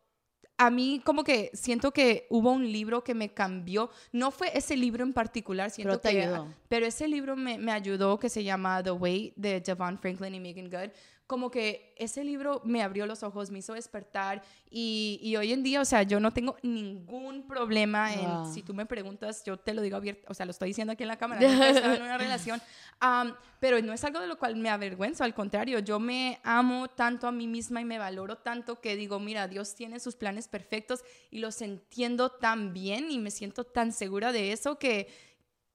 a 0.61 0.69
mí 0.69 1.01
como 1.03 1.23
que 1.23 1.49
siento 1.53 1.91
que 1.91 2.27
hubo 2.29 2.51
un 2.51 2.71
libro 2.71 3.03
que 3.03 3.15
me 3.15 3.33
cambió, 3.33 3.89
no 4.11 4.29
fue 4.29 4.55
ese 4.55 4.77
libro 4.77 5.03
en 5.03 5.11
particular, 5.11 5.71
siento 5.71 5.99
Pero 5.99 6.01
te 6.01 6.11
que, 6.11 6.21
ayudó. 6.21 6.53
pero 6.69 6.85
ese 6.85 7.07
libro 7.07 7.35
me, 7.35 7.57
me 7.57 7.71
ayudó 7.71 8.19
que 8.19 8.29
se 8.29 8.43
llama 8.43 8.83
The 8.83 8.91
Way 8.91 9.33
de 9.35 9.59
Devon 9.59 9.97
Franklin 9.97 10.35
y 10.35 10.39
Megan 10.39 10.69
Good. 10.69 10.91
Como 11.31 11.49
que 11.49 11.93
ese 11.95 12.25
libro 12.25 12.59
me 12.65 12.83
abrió 12.83 13.05
los 13.05 13.23
ojos, 13.23 13.51
me 13.51 13.59
hizo 13.59 13.73
despertar 13.73 14.43
y, 14.69 15.17
y 15.23 15.37
hoy 15.37 15.53
en 15.53 15.63
día, 15.63 15.79
o 15.79 15.85
sea, 15.85 16.03
yo 16.03 16.19
no 16.19 16.33
tengo 16.33 16.57
ningún 16.61 17.47
problema 17.47 18.13
en, 18.13 18.29
Wow. 18.29 18.53
si 18.53 18.63
tú 18.63 18.73
me 18.73 18.85
preguntas, 18.85 19.41
yo 19.45 19.55
te 19.55 19.73
lo 19.73 19.81
digo 19.81 19.95
abierto, 19.95 20.25
o 20.27 20.33
sea, 20.33 20.45
lo 20.45 20.51
estoy 20.51 20.67
diciendo 20.71 20.91
aquí 20.91 21.03
en 21.03 21.07
la 21.07 21.17
cámara, 21.17 21.39
he 21.41 21.69
estado 21.69 21.93
en 21.93 22.01
una 22.01 22.17
relación, 22.25 22.61
Am, 22.99 23.33
pero 23.61 23.81
no 23.81 23.93
es 23.93 24.03
algo 24.03 24.19
de 24.19 24.27
lo 24.27 24.37
cual 24.37 24.57
me 24.57 24.69
avergüenzo, 24.69 25.23
al 25.23 25.33
contrario, 25.33 25.79
yo 25.79 26.01
me 26.01 26.41
amo 26.43 26.89
tanto 26.89 27.27
a 27.29 27.31
mí 27.31 27.47
misma 27.47 27.79
y 27.79 27.85
me 27.85 27.97
valoro 27.97 28.35
tanto 28.39 28.81
que 28.81 28.97
digo, 28.97 29.17
mira, 29.21 29.47
Dios 29.47 29.73
tiene 29.73 30.01
sus 30.01 30.17
planes 30.17 30.49
perfectos 30.49 30.99
y 31.29 31.39
los 31.39 31.61
entiendo 31.61 32.29
tan 32.29 32.73
bien 32.73 33.09
y 33.09 33.19
me 33.19 33.31
siento 33.31 33.63
tan 33.63 33.93
segura 33.93 34.33
de 34.33 34.51
eso 34.51 34.77
que, 34.77 35.07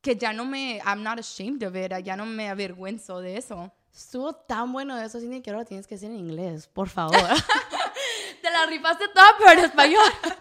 que 0.07 0.15
ya 0.15 0.33
no 0.33 0.45
me, 0.45 0.81
I'm 0.85 1.03
not 1.03 1.19
ashamed 1.19 1.65
of 1.65 1.75
it, 1.75 1.91
ya 2.05 2.15
no 2.15 2.25
me 2.25 2.49
avergüenzo 2.49 3.21
de 3.21 3.37
eso. 3.37 3.73
Estuvo 3.93 4.33
tan 4.47 4.73
bueno 4.73 4.97
eso, 4.99 5.19
Cindy, 5.19 5.41
que 5.41 5.51
ahora 5.51 5.63
lo 5.63 5.67
tienes 5.67 5.87
que 5.87 5.97
decir 5.97 6.11
en 6.11 6.17
inglés, 6.17 6.69
por 6.69 6.89
favor. 6.89 7.17
Te 8.43 8.51
la 8.51 8.67
rifaste 8.67 9.09
toda, 9.09 9.33
pero 9.39 9.51
en 9.53 9.65
español. 9.65 10.13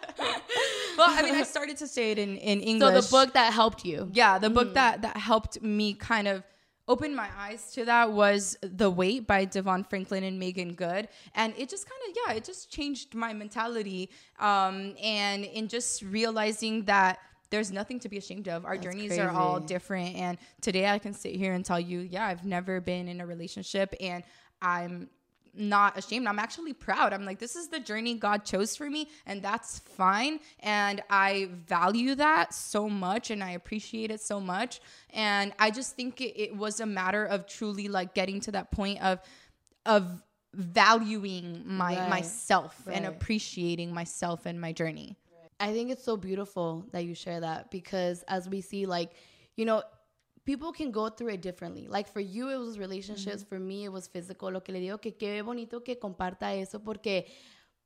Well, 0.98 1.10
I 1.10 1.24
mean, 1.24 1.36
I 1.36 1.44
started 1.44 1.76
to 1.80 1.88
say 1.88 2.12
it 2.12 2.20
in, 2.20 2.38
in 2.38 2.62
so 2.62 2.88
English. 2.88 3.06
the 3.06 3.12
book 3.12 3.34
that 3.34 3.52
helped 3.52 3.84
you. 3.84 4.10
yeah 4.14 4.38
the 4.40 4.50
book 4.50 4.74
that 4.76 5.02
that 5.02 5.18
helped 5.18 5.62
me 5.62 5.94
kind 5.94 6.26
of 6.26 6.42
open 6.88 7.14
my 7.14 7.28
eyes 7.38 7.74
to 7.74 7.84
that 7.84 8.14
was 8.14 8.58
the 8.62 8.90
weight 8.90 9.28
by 9.28 9.44
devon 9.44 9.84
franklin 9.84 10.24
and 10.24 10.40
megan 10.40 10.74
good 10.74 11.10
and 11.34 11.54
it 11.58 11.68
just 11.68 11.86
kind 11.90 12.02
of 12.08 12.16
yeah 12.16 12.38
it 12.38 12.46
just 12.46 12.72
changed 12.72 13.14
my 13.14 13.34
mentality 13.34 14.10
um 14.40 14.96
and 15.04 15.44
in 15.44 15.68
just 15.68 16.02
realizing 16.04 16.86
that 16.86 17.20
there's 17.50 17.72
nothing 17.72 18.00
to 18.00 18.10
be 18.10 18.18
ashamed 18.18 18.48
of 18.48 18.66
our 18.66 18.76
That's 18.76 18.86
journeys 18.86 19.18
are 19.18 19.30
all 19.30 19.60
different 19.60 20.16
and 20.16 20.38
today 20.62 20.88
i 20.88 21.00
can 21.00 21.14
sit 21.14 21.36
here 21.36 21.54
and 21.54 21.64
tell 21.64 21.80
you 21.80 22.00
yeah 22.00 22.26
i've 22.26 22.46
never 22.46 22.82
been 22.82 23.08
in 23.08 23.22
a 23.22 23.26
relationship 23.26 23.94
and 24.00 24.24
i'm 24.62 25.10
not 25.58 25.98
ashamed. 25.98 26.28
I'm 26.28 26.40
actually 26.40 26.74
proud. 26.74 27.14
I'm 27.14 27.26
like, 27.26 27.40
this 27.40 27.56
is 27.56 27.70
the 27.70 27.80
journey 27.80 28.16
God 28.16 28.46
chose 28.46 28.76
for 28.76 28.90
me, 28.90 29.08
and 29.26 29.42
that's 29.42 29.80
fine. 29.80 30.40
And 30.60 31.02
I 31.10 31.50
value 31.68 32.16
that 32.16 32.54
so 32.54 32.90
much, 32.90 33.32
and 33.32 33.44
I 33.44 33.52
appreciate 33.52 34.12
it 34.12 34.22
so 34.22 34.40
much. 34.40 34.82
And 35.12 35.54
I 35.60 35.72
just 35.72 35.96
think 35.96 36.22
it, 36.22 36.40
it 36.40 36.56
was 36.56 36.80
a 36.80 36.86
matter 36.86 37.26
of 37.26 37.48
truly 37.48 37.88
like 37.88 38.14
getting 38.14 38.42
to 38.42 38.52
that 38.52 38.72
point 38.72 39.02
of 39.02 39.20
of 39.86 40.24
valuing 40.54 41.64
my 41.66 41.96
Right. 41.96 42.10
myself 42.10 42.88
and 42.92 43.06
appreciating 43.06 43.94
myself 43.94 44.46
and 44.46 44.60
my 44.60 44.72
journey. 44.72 45.18
I 45.60 45.72
think 45.74 45.90
it's 45.92 46.04
so 46.04 46.18
beautiful 46.18 46.86
that 46.92 47.06
you 47.06 47.16
share 47.16 47.40
that 47.40 47.72
because 47.72 48.24
as 48.28 48.50
we 48.50 48.62
see, 48.62 48.86
like, 48.86 49.12
you 49.56 49.66
know, 49.66 49.84
people 50.46 50.72
can 50.72 50.92
go 50.92 51.10
through 51.10 51.30
it 51.30 51.42
differently. 51.42 51.88
Like 51.88 52.08
for 52.12 52.20
you, 52.20 52.50
it 52.50 52.58
was 52.58 52.78
relationships. 52.78 53.44
Mm-hmm. 53.44 53.56
For 53.56 53.60
me, 53.60 53.86
it 53.86 53.92
was 53.92 54.08
physical. 54.08 54.52
Lo 54.52 54.62
que 54.62 54.74
le 54.74 54.80
digo 54.80 55.02
que 55.02 55.12
qué 55.12 55.42
bonito 55.42 55.84
que 55.84 55.96
comparta 55.96 56.54
eso 56.54 56.80
porque 56.80 57.28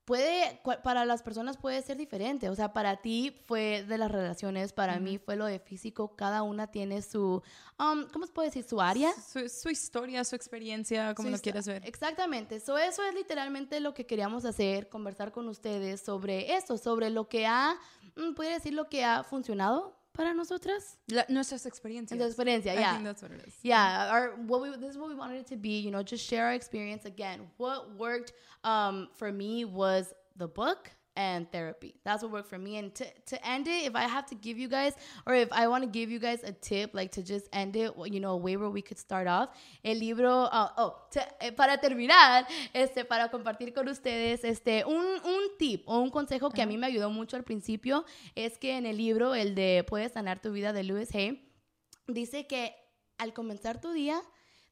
puede, 0.09 0.59
para 0.83 1.05
las 1.05 1.21
personas 1.21 1.55
puede 1.55 1.83
ser 1.83 1.95
diferente. 1.95 2.49
O 2.49 2.55
sea, 2.55 2.73
para 2.73 2.97
ti 2.97 3.31
fue 3.45 3.83
de 3.87 3.99
las 3.99 4.11
relaciones, 4.11 4.73
para 4.73 4.99
mí 4.99 5.19
fue 5.19 5.35
lo 5.35 5.45
de 5.45 5.59
físico. 5.59 6.15
Cada 6.15 6.41
una 6.41 6.65
tiene 6.65 7.03
su, 7.03 7.43
um, 7.77 8.07
¿cómo 8.11 8.25
se 8.25 8.33
puede 8.33 8.47
decir? 8.47 8.63
Su 8.63 8.81
área. 8.81 9.11
Su, 9.13 9.47
su 9.47 9.69
historia, 9.69 10.23
su 10.23 10.35
experiencia, 10.35 11.13
como 11.13 11.29
Su 11.29 11.35
lo 11.35 11.41
quieras 11.41 11.67
ver. 11.67 11.85
Exactamente. 11.85 12.59
So, 12.59 12.79
eso 12.79 13.03
es 13.03 13.13
literalmente 13.13 13.79
lo 13.79 13.93
que 13.93 14.07
queríamos 14.07 14.45
hacer, 14.45 14.89
conversar 14.89 15.31
con 15.31 15.47
ustedes 15.47 16.01
sobre 16.01 16.55
esto, 16.55 16.79
sobre 16.79 17.11
lo 17.11 17.29
que 17.29 17.45
ha, 17.45 17.77
mm, 18.15 18.33
podría 18.33 18.55
decir 18.55 18.73
lo 18.73 18.89
que 18.89 19.05
ha 19.05 19.23
funcionado 19.23 19.98
para 20.19 20.33
nosotras. 20.33 20.97
La- 21.07 21.25
nuestras 21.29 21.65
experiencias. 21.65 22.17
Nuestra 22.17 22.27
experiencia, 22.27 22.73
I 22.73 22.79
yeah. 22.79 22.91
think 22.91 23.05
that's 23.05 23.21
what 23.21 23.31
it 23.31 23.41
is. 23.47 23.53
Yeah, 23.63 24.09
our 24.11 24.35
what 24.47 24.61
we 24.61 24.69
this 24.75 24.91
is 24.91 24.97
what 24.97 25.07
we 25.07 25.15
wanted 25.15 25.39
it 25.39 25.47
to 25.47 25.55
be. 25.55 25.79
You 25.79 25.91
know, 25.91 26.03
just 26.03 26.25
share 26.27 26.47
our 26.47 26.53
experience 26.53 27.05
again. 27.05 27.39
What 27.55 27.95
worked 27.97 28.33
um, 28.65 29.07
for 29.13 29.31
me 29.31 29.63
was 29.63 30.13
the 30.35 30.47
book 30.49 30.91
and 31.19 31.51
therapy. 31.51 31.95
That's 32.05 32.23
what 32.23 32.31
worked 32.31 32.49
for 32.49 32.57
me. 32.57 32.77
And 32.77 32.95
to 32.95 33.03
to 33.31 33.35
end 33.45 33.67
it, 33.67 33.85
if 33.89 33.93
I 33.95 34.07
have 34.07 34.25
to 34.27 34.35
give 34.35 34.57
you 34.57 34.69
guys, 34.69 34.93
or 35.27 35.33
if 35.35 35.49
I 35.51 35.67
want 35.67 35.83
to 35.83 35.89
give 35.89 36.09
you 36.09 36.17
guys 36.19 36.43
a 36.45 36.53
tip, 36.53 36.93
like 36.93 37.11
to 37.17 37.21
just 37.21 37.47
end 37.51 37.75
it, 37.75 37.91
you 38.05 38.21
know, 38.21 38.31
a 38.31 38.37
way 38.37 38.55
where 38.55 38.69
we 38.69 38.81
could 38.81 38.97
start 38.97 39.27
off. 39.27 39.49
El 39.83 39.99
libro, 39.99 40.31
uh, 40.45 40.69
oh, 40.77 40.95
to- 41.11 41.27
eh, 41.41 41.51
para 41.51 41.77
terminar, 41.77 42.47
este, 42.73 43.03
para 43.03 43.29
compartir 43.29 43.73
con 43.73 43.89
ustedes, 43.89 44.43
este, 44.45 44.85
un, 44.85 45.03
un 45.25 45.57
tip 45.57 45.83
o 45.87 45.99
un 45.99 46.09
consejo 46.09 46.49
que 46.51 46.61
a 46.61 46.65
mí 46.65 46.77
me 46.77 46.87
ayudó 46.87 47.09
mucho 47.09 47.35
al 47.35 47.43
principio 47.43 48.05
es 48.35 48.57
que 48.57 48.77
en 48.77 48.85
el 48.85 48.95
libro, 48.97 49.35
el 49.35 49.55
de 49.55 49.83
Puedes 49.87 50.13
sanar 50.13 50.39
tu 50.41 50.51
vida 50.53 50.71
de 50.71 50.83
Lewis 50.83 51.13
Hay, 51.13 51.51
dice 52.07 52.47
que 52.47 52.73
al 53.17 53.33
comenzar 53.33 53.81
tu 53.81 53.91
día, 53.91 54.21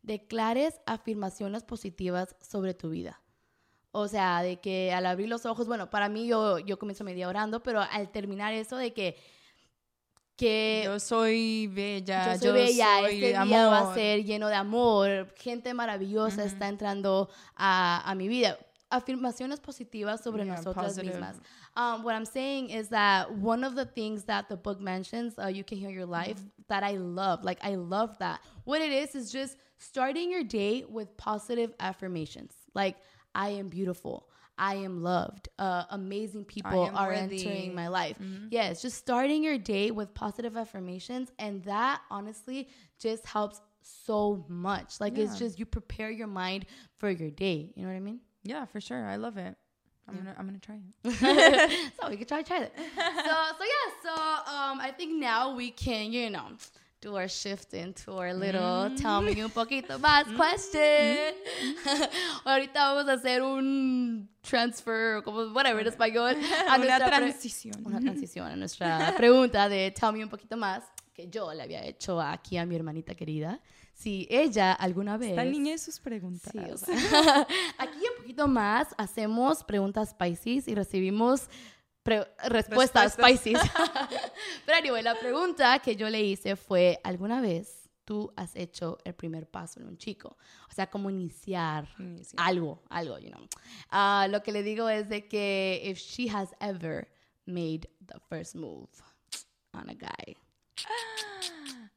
declares 0.02 0.80
afirmaciones 0.86 1.64
positivas 1.64 2.38
sobre 2.40 2.74
tu 2.74 2.90
vida. 2.90 3.22
O 4.00 4.08
sea, 4.08 4.42
de 4.44 4.58
que 4.58 4.94
al 4.94 5.06
abrir 5.08 5.28
los 5.28 5.46
ojos, 5.46 5.66
bueno, 5.68 5.90
para 5.90 6.08
mí 6.08 6.28
yo, 6.28 6.60
yo 6.60 6.78
comienzo 6.78 7.04
mi 7.04 7.14
día 7.14 7.28
orando, 7.28 7.64
pero 7.64 7.82
al 7.82 8.10
terminar 8.12 8.54
eso 8.54 8.76
de 8.78 8.94
que, 8.94 9.16
que 10.36 10.84
Yo 10.86 11.00
soy 11.00 11.68
bella. 11.68 12.34
yo 12.36 12.40
soy 12.40 12.52
bella, 12.52 12.88
soy 13.02 13.16
este 13.24 13.44
día 13.44 13.68
va 13.68 13.78
a 13.78 13.82
amor. 13.82 13.96
ser 13.96 14.24
lleno 14.24 14.48
de 14.50 14.56
amor, 14.56 15.34
gente 15.36 15.74
maravillosa 15.74 16.44
está 16.44 16.68
entrando 16.68 17.30
a, 17.56 18.04
a 18.10 18.14
mi 18.16 18.28
vida. 18.28 18.58
Afirmaciones 18.90 19.60
positivas 19.60 20.22
sobre 20.24 20.46
Yeah, 20.46 20.56
nosotras 20.56 20.86
positive. 20.94 21.14
mismas. 21.16 21.36
Um, 21.76 22.04
what 22.04 22.14
I'm 22.16 22.26
saying 22.26 22.70
is 22.70 22.90
that 22.90 23.30
one 23.32 23.64
of 23.66 23.76
the 23.76 23.86
things 23.86 24.24
that 24.26 24.48
the 24.48 24.56
book 24.56 24.80
mentions, 24.80 25.38
uh, 25.38 25.48
you 25.48 25.64
can 25.64 25.78
heal 25.78 25.90
your 25.92 26.06
life, 26.06 26.38
that 26.70 26.84
I 26.84 26.98
love, 26.98 27.44
like 27.44 27.60
I 27.64 27.76
love 27.76 28.18
that. 28.20 28.40
What 28.64 28.82
it 28.82 28.92
is 28.92 29.14
is 29.16 29.32
just 29.32 29.58
starting 29.78 30.32
your 30.32 30.44
day 30.44 30.86
with 30.88 31.18
positive 31.18 31.74
affirmations, 31.80 32.54
like 32.74 32.96
I 33.38 33.50
am 33.50 33.70
beautiful. 33.70 34.28
I 34.58 34.76
am 34.76 35.04
loved. 35.04 35.50
Uh, 35.60 35.84
amazing 35.92 36.44
people 36.46 36.90
are 36.94 37.10
worthy. 37.10 37.38
entering 37.38 37.76
my 37.76 37.88
life. 37.88 38.18
Yes, 38.50 38.82
just 38.82 38.98
starting 38.98 39.44
your 39.44 39.60
day 39.60 39.92
with 39.92 40.14
positive 40.16 40.58
affirmations. 40.58 41.32
And 41.38 41.64
that 41.66 42.02
honestly 42.10 42.68
just 43.00 43.26
helps 43.28 43.62
so 43.82 44.44
much. 44.50 45.00
Like 45.00 45.18
it's 45.18 45.38
just 45.38 45.60
you 45.60 45.66
prepare 45.66 46.10
your 46.10 46.28
mind 46.28 46.66
for 46.98 47.10
your 47.10 47.30
day. 47.30 47.72
You 47.76 47.84
know 47.84 47.90
what 47.90 47.96
I 47.96 48.00
mean? 48.00 48.20
Yeah, 48.44 48.66
for 48.66 48.82
sure. 48.82 49.06
I 49.06 49.18
love 49.18 49.38
it. 49.38 49.56
I'm 50.10 50.16
gonna 50.18 50.36
I'm 50.40 50.46
gonna 50.48 50.58
try 50.60 50.80
it. 51.04 51.94
so 52.02 52.10
we 52.10 52.18
could 52.18 52.28
try 52.30 52.42
try 52.42 52.60
that. 52.62 52.74
So 53.28 53.34
so 53.60 53.64
yeah, 53.76 53.88
so 54.04 54.12
um 54.52 54.80
I 54.80 54.92
think 54.98 55.20
now 55.20 55.54
we 55.56 55.70
can, 55.70 56.12
you 56.12 56.30
know, 56.30 56.48
do 57.02 57.16
our 57.16 57.28
shift 57.28 57.74
into 57.74 58.12
our 58.12 58.34
little 58.34 58.90
tell 58.96 59.22
me 59.22 59.44
un 59.44 59.52
poquito 59.52 60.00
más 60.00 60.26
question. 60.36 61.36
Ahorita 62.46 62.94
vamos 62.94 63.08
a 63.08 63.14
hacer 63.14 63.44
un 63.44 64.28
transfer, 64.42 65.22
como 65.24 65.54
whatever 65.54 65.82
en 65.82 65.88
español. 65.88 66.36
a 66.68 66.78
Una 66.80 66.98
transición. 66.98 67.86
una 67.86 68.00
transición 68.00 68.48
a 68.48 68.56
nuestra 68.56 69.14
pregunta 69.16 69.70
de 69.70 69.92
Tell 69.92 70.14
Me 70.14 70.24
un 70.24 70.30
poquito 70.30 70.58
más, 70.58 70.84
que 71.14 71.28
yo 71.28 71.54
le 71.54 71.64
había 71.64 71.84
hecho 71.86 72.20
aquí 72.20 72.58
a 72.58 72.66
mi 72.66 72.76
hermanita 72.76 73.14
querida. 73.14 73.60
Si 73.94 74.28
ella 74.30 74.74
alguna 74.74 75.18
vez... 75.18 75.32
Esta 75.32 75.44
niña 75.44 75.74
y 75.74 75.78
sus 75.80 76.00
preguntas. 76.00 76.52
Sí, 76.52 76.60
o 76.60 76.78
sea, 76.78 76.96
aquí 77.80 77.98
un 77.98 78.22
poquito 78.22 78.48
más 78.48 78.90
hacemos 78.98 79.64
preguntas 79.64 80.14
Pisces 80.14 80.68
y 80.68 80.76
recibimos 80.76 81.50
respuestas. 82.46 83.16
Pisces. 83.18 83.60
Pero 84.66 84.78
anyway, 84.78 85.04
la 85.04 85.16
pregunta 85.16 85.80
que 85.80 85.96
yo 85.96 86.10
le 86.10 86.22
hice 86.24 86.56
fue, 86.56 87.00
¿alguna 87.04 87.42
vez 87.42 87.90
tú 88.06 88.32
has 88.36 88.56
hecho 88.56 88.98
el 89.04 89.14
primer 89.14 89.48
paso 89.48 89.80
en 89.80 89.88
un 89.88 89.98
chico? 89.98 90.38
O 90.70 90.74
sea, 90.74 90.88
como 90.90 91.10
iniciar 91.10 91.88
Iniciar. 92.00 92.42
algo, 92.42 92.82
algo, 92.90 93.20
you 93.20 93.30
know. 93.30 93.48
Ah, 93.92 94.28
lo 94.30 94.42
que 94.42 94.52
le 94.52 94.64
digo 94.64 94.90
es 94.90 95.10
de 95.10 95.28
que 95.28 95.82
if 95.84 96.00
she 96.00 96.30
has 96.30 96.50
ever 96.60 97.08
made 97.46 97.88
the 98.06 98.20
first 98.30 98.56
move 98.56 98.90
on 99.74 99.90
a 99.90 99.96
guy. 99.96 100.36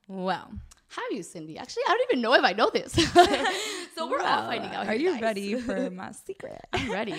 Wow. 0.09 0.51
Have 0.88 1.12
you, 1.12 1.23
Cindy? 1.23 1.57
Actually, 1.57 1.85
I 1.87 1.90
don't 1.90 2.11
even 2.11 2.20
know 2.20 2.35
if 2.35 2.42
I 2.42 2.53
know 2.53 2.70
this. 2.70 2.92
so 3.94 4.09
we're 4.09 4.20
all 4.20 4.46
finding 4.46 4.75
out. 4.75 4.88
Are 4.88 4.94
you 4.94 5.12
guys. 5.12 5.23
ready 5.23 5.55
for 5.55 5.88
my 5.90 6.11
secret? 6.11 6.61
I'm 6.73 6.90
ready. 6.90 7.14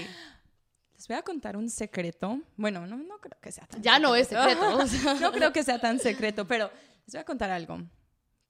Les 1.01 1.07
voy 1.07 1.17
a 1.17 1.23
contar 1.23 1.57
un 1.57 1.67
secreto. 1.67 2.39
Bueno, 2.55 2.85
no, 2.85 2.95
no 2.95 3.19
creo 3.19 3.35
que 3.41 3.51
sea 3.51 3.65
tan 3.65 3.81
Ya 3.81 3.97
no 3.97 4.15
es 4.15 4.27
secreto. 4.27 4.77
no 5.19 5.31
creo 5.31 5.51
que 5.51 5.63
sea 5.63 5.81
tan 5.81 5.97
secreto, 5.97 6.45
pero 6.45 6.69
les 7.07 7.15
voy 7.15 7.21
a 7.21 7.25
contar 7.25 7.49
algo. 7.49 7.81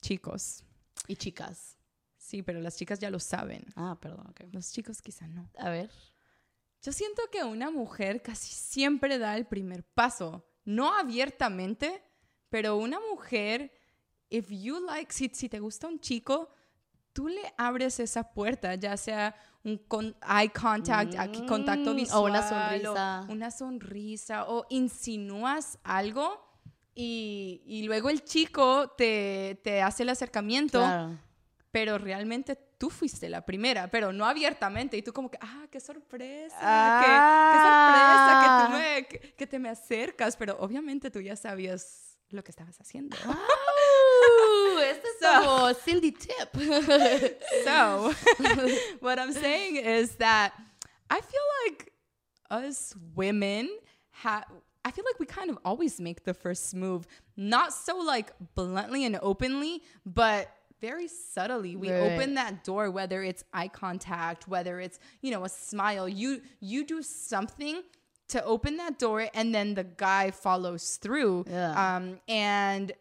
Chicos. 0.01 0.65
Y 1.07 1.15
chicas. 1.15 1.77
Sí, 2.17 2.43
pero 2.43 2.59
las 2.59 2.75
chicas 2.75 2.99
ya 2.99 3.09
lo 3.09 3.21
saben. 3.21 3.63
Ah, 3.77 3.97
perdón, 4.01 4.27
ok. 4.31 4.41
Los 4.51 4.69
chicos 4.69 5.01
quizá 5.01 5.29
no. 5.29 5.49
A 5.57 5.69
ver. 5.69 5.89
Yo 6.81 6.91
siento 6.91 7.21
que 7.31 7.41
una 7.45 7.71
mujer 7.71 8.21
casi 8.21 8.53
siempre 8.53 9.17
da 9.17 9.37
el 9.37 9.45
primer 9.45 9.85
paso. 9.85 10.45
No 10.65 10.93
abiertamente, 10.93 12.03
pero 12.49 12.75
una 12.75 12.99
mujer, 12.99 13.71
if 14.29 14.49
you 14.49 14.85
like, 14.87 15.13
si, 15.13 15.31
si 15.33 15.47
te 15.47 15.61
gusta 15.61 15.87
un 15.87 16.01
chico, 16.01 16.49
tú 17.13 17.29
le 17.29 17.53
abres 17.57 18.01
esa 18.01 18.33
puerta, 18.33 18.75
ya 18.75 18.97
sea 18.97 19.37
un 19.63 19.77
con- 19.87 20.15
eye 20.27 20.49
contact, 20.49 21.15
aquí, 21.19 21.45
contacto 21.45 21.93
Mm, 21.93 21.95
visual, 21.95 22.21
o 22.21 22.25
una 22.25 22.41
sonrisa. 22.49 23.21
o 23.27 23.31
una 23.31 23.51
sonrisa, 23.51 24.45
o 24.47 24.65
insinúas 24.69 25.77
algo 25.83 26.43
y, 26.95 27.61
y 27.65 27.83
luego 27.83 28.09
el 28.09 28.23
chico 28.23 28.89
te, 28.97 29.59
te 29.63 29.81
hace 29.81 30.03
el 30.03 30.09
acercamiento, 30.09 30.79
Claro. 30.79 31.17
pero 31.71 31.97
realmente 31.97 32.55
tú 32.77 32.89
fuiste 32.89 33.29
la 33.29 33.45
primera, 33.45 33.87
pero 33.89 34.11
no 34.11 34.25
abiertamente. 34.25 34.97
Y 34.97 35.03
tú 35.03 35.13
como 35.13 35.29
que, 35.29 35.37
ah, 35.41 35.67
qué 35.71 35.79
sorpresa, 35.79 36.57
Ah. 36.59 36.99
qué, 36.99 37.57
qué 37.57 37.61
sorpresa 37.63 38.39
que 38.41 38.63
tú 38.63 38.69
me, 38.71 39.05
que, 39.07 39.33
que 39.35 39.47
te 39.47 39.59
me 39.59 39.69
acercas, 39.69 40.35
pero 40.35 40.57
obviamente 40.59 41.11
tú 41.11 41.21
ya 41.21 41.35
sabías 41.35 42.17
lo 42.29 42.43
que 42.43 42.49
estabas 42.51 42.79
haciendo. 42.81 43.15
Ooh, 43.27 43.35
So- 45.21 45.73
Cindy 45.83 46.11
Tip. 46.11 46.55
So, 47.63 48.13
what 48.99 49.19
I'm 49.19 49.33
saying 49.33 49.75
is 49.77 50.15
that 50.15 50.53
I 51.09 51.19
feel 51.21 51.41
like 51.67 51.91
us 52.49 52.95
women 53.15 53.69
have. 54.11 54.45
I 54.83 54.89
feel 54.91 55.05
like 55.05 55.19
we 55.19 55.27
kind 55.27 55.49
of 55.51 55.59
always 55.63 56.01
make 56.01 56.23
the 56.23 56.33
first 56.33 56.73
move, 56.73 57.05
not 57.37 57.71
so 57.71 57.97
like 57.99 58.33
bluntly 58.55 59.05
and 59.05 59.19
openly, 59.21 59.83
but 60.05 60.49
very 60.81 61.07
subtly. 61.07 61.75
We 61.75 61.91
Right. 61.91 61.99
open 62.13 62.33
that 62.33 62.63
door, 62.63 62.89
whether 62.89 63.21
it's 63.21 63.43
eye 63.53 63.67
contact, 63.67 64.47
whether 64.47 64.79
it's 64.79 64.97
you 65.21 65.29
know 65.31 65.43
a 65.45 65.49
smile. 65.49 66.09
You 66.09 66.41
you 66.59 66.83
do 66.85 67.03
something 67.03 67.83
to 68.29 68.43
open 68.43 68.77
that 68.77 68.97
door, 68.97 69.27
and 69.35 69.53
then 69.53 69.75
the 69.75 69.83
guy 69.83 70.31
follows 70.31 70.95
through. 70.97 71.45
Yeah. 71.47 71.95
Um, 71.95 72.19
and 72.27 72.91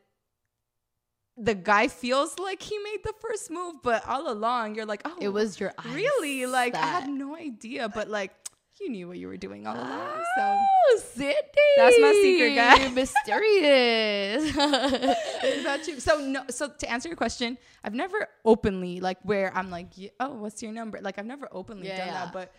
the 1.37 1.55
guy 1.55 1.88
feels 1.88 2.38
like 2.38 2.61
he 2.62 2.79
made 2.79 3.01
the 3.05 3.14
first 3.21 3.51
move, 3.51 3.77
but 3.83 4.07
all 4.07 4.31
along 4.31 4.75
you're 4.75 4.87
like, 4.87 5.03
oh, 5.05 5.16
It 5.21 5.29
was 5.29 5.59
your 5.59 5.73
oh, 5.79 5.83
eyes 5.88 5.95
really 5.95 6.47
like 6.47 6.75
I 6.75 6.81
that- 6.81 7.03
had 7.05 7.11
no 7.11 7.37
idea, 7.37 7.88
but 7.88 8.09
like 8.09 8.33
you 8.81 8.88
knew 8.88 9.09
what 9.09 9.19
you 9.19 9.29
were 9.29 9.37
doing 9.37 9.66
all 9.66 9.77
along. 9.77 10.25
So 10.37 10.59
Oh, 10.93 11.01
Cindy. 11.14 11.37
That's 11.77 11.99
my 12.01 12.12
secret, 12.23 12.55
guys. 12.57 12.93
Mysterious. 12.95 14.57
About 14.57 15.87
you? 15.87 16.01
So 16.01 16.19
no. 16.21 16.43
So 16.49 16.69
to 16.69 16.90
answer 16.90 17.09
your 17.09 17.16
question, 17.16 17.59
I've 17.85 17.95
never 17.95 18.27
openly 18.45 19.01
like 19.01 19.19
where 19.23 19.55
I'm 19.55 19.71
like, 19.71 19.88
oh, 20.19 20.31
what's 20.35 20.62
your 20.62 20.73
number? 20.73 20.99
Like 21.03 21.19
I've 21.19 21.27
never 21.27 21.47
openly 21.53 21.88
Yeah, 21.88 21.99
done 21.99 22.07
yeah. 22.09 22.25
that, 22.25 22.33
but 22.33 22.53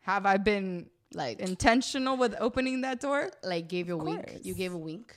have 0.00 0.26
I 0.26 0.36
been 0.36 0.90
like, 1.14 1.38
intentional 1.40 2.16
with 2.16 2.34
opening 2.40 2.80
that 2.82 3.00
door? 3.00 3.30
like 3.44 3.68
gave 3.68 3.86
you 3.88 3.94
a 4.00 4.02
wink. 4.04 4.40
You 4.42 4.54
gave 4.54 4.74
a 4.74 4.78
wink. 4.78 5.14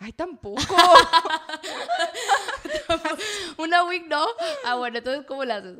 Ay, 0.00 0.12
tampoco. 0.16 0.64
No. 3.98 4.26
Ah, 4.64 4.76
bueno, 4.76 4.98
entonces, 4.98 5.24
¿cómo 5.26 5.44
la 5.44 5.56
haces? 5.56 5.78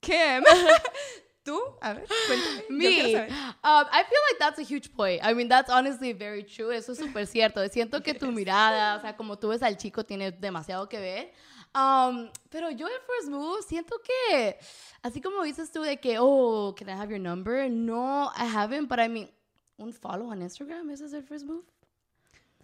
Kim, 0.00 0.42
tú, 1.44 1.58
a 1.80 1.92
ver, 1.94 2.06
cuéntame. 2.26 2.64
Me. 2.70 3.14
Um, 3.62 3.84
I 3.92 4.04
feel 4.08 4.20
like 4.30 4.38
that's 4.38 4.58
a 4.58 4.62
huge 4.62 4.92
point. 4.94 5.20
I 5.22 5.34
mean, 5.34 5.48
that's 5.48 5.68
honestly 5.70 6.12
very 6.12 6.42
true. 6.44 6.70
Eso 6.72 6.92
es 6.92 6.98
súper 6.98 7.26
cierto. 7.26 7.60
Siento 7.68 8.02
que 8.02 8.14
tu 8.14 8.32
mirada, 8.32 8.96
o 8.96 9.00
sea, 9.00 9.16
como 9.16 9.38
tú 9.38 9.48
ves 9.48 9.62
al 9.62 9.76
chico, 9.76 10.04
tiene 10.04 10.30
demasiado 10.32 10.88
que 10.88 10.98
ver. 10.98 11.32
Um, 11.74 12.30
pero 12.48 12.70
yo 12.70 12.86
el 12.88 13.00
first 13.06 13.30
move 13.30 13.62
siento 13.62 13.94
que, 14.02 14.58
así 15.02 15.20
como 15.20 15.42
dices 15.44 15.70
tú 15.70 15.82
de 15.82 15.98
que, 16.00 16.16
oh, 16.18 16.74
can 16.76 16.88
I 16.88 16.92
have 16.92 17.10
your 17.10 17.20
number? 17.20 17.70
No, 17.70 18.32
I 18.36 18.44
haven't, 18.46 18.88
but 18.88 18.98
I 18.98 19.08
mean, 19.08 19.30
un 19.76 19.92
follow 19.92 20.30
on 20.30 20.42
Instagram, 20.42 20.90
¿ese 20.90 21.04
es 21.04 21.12
el 21.12 21.22
first 21.22 21.46
move? 21.46 21.64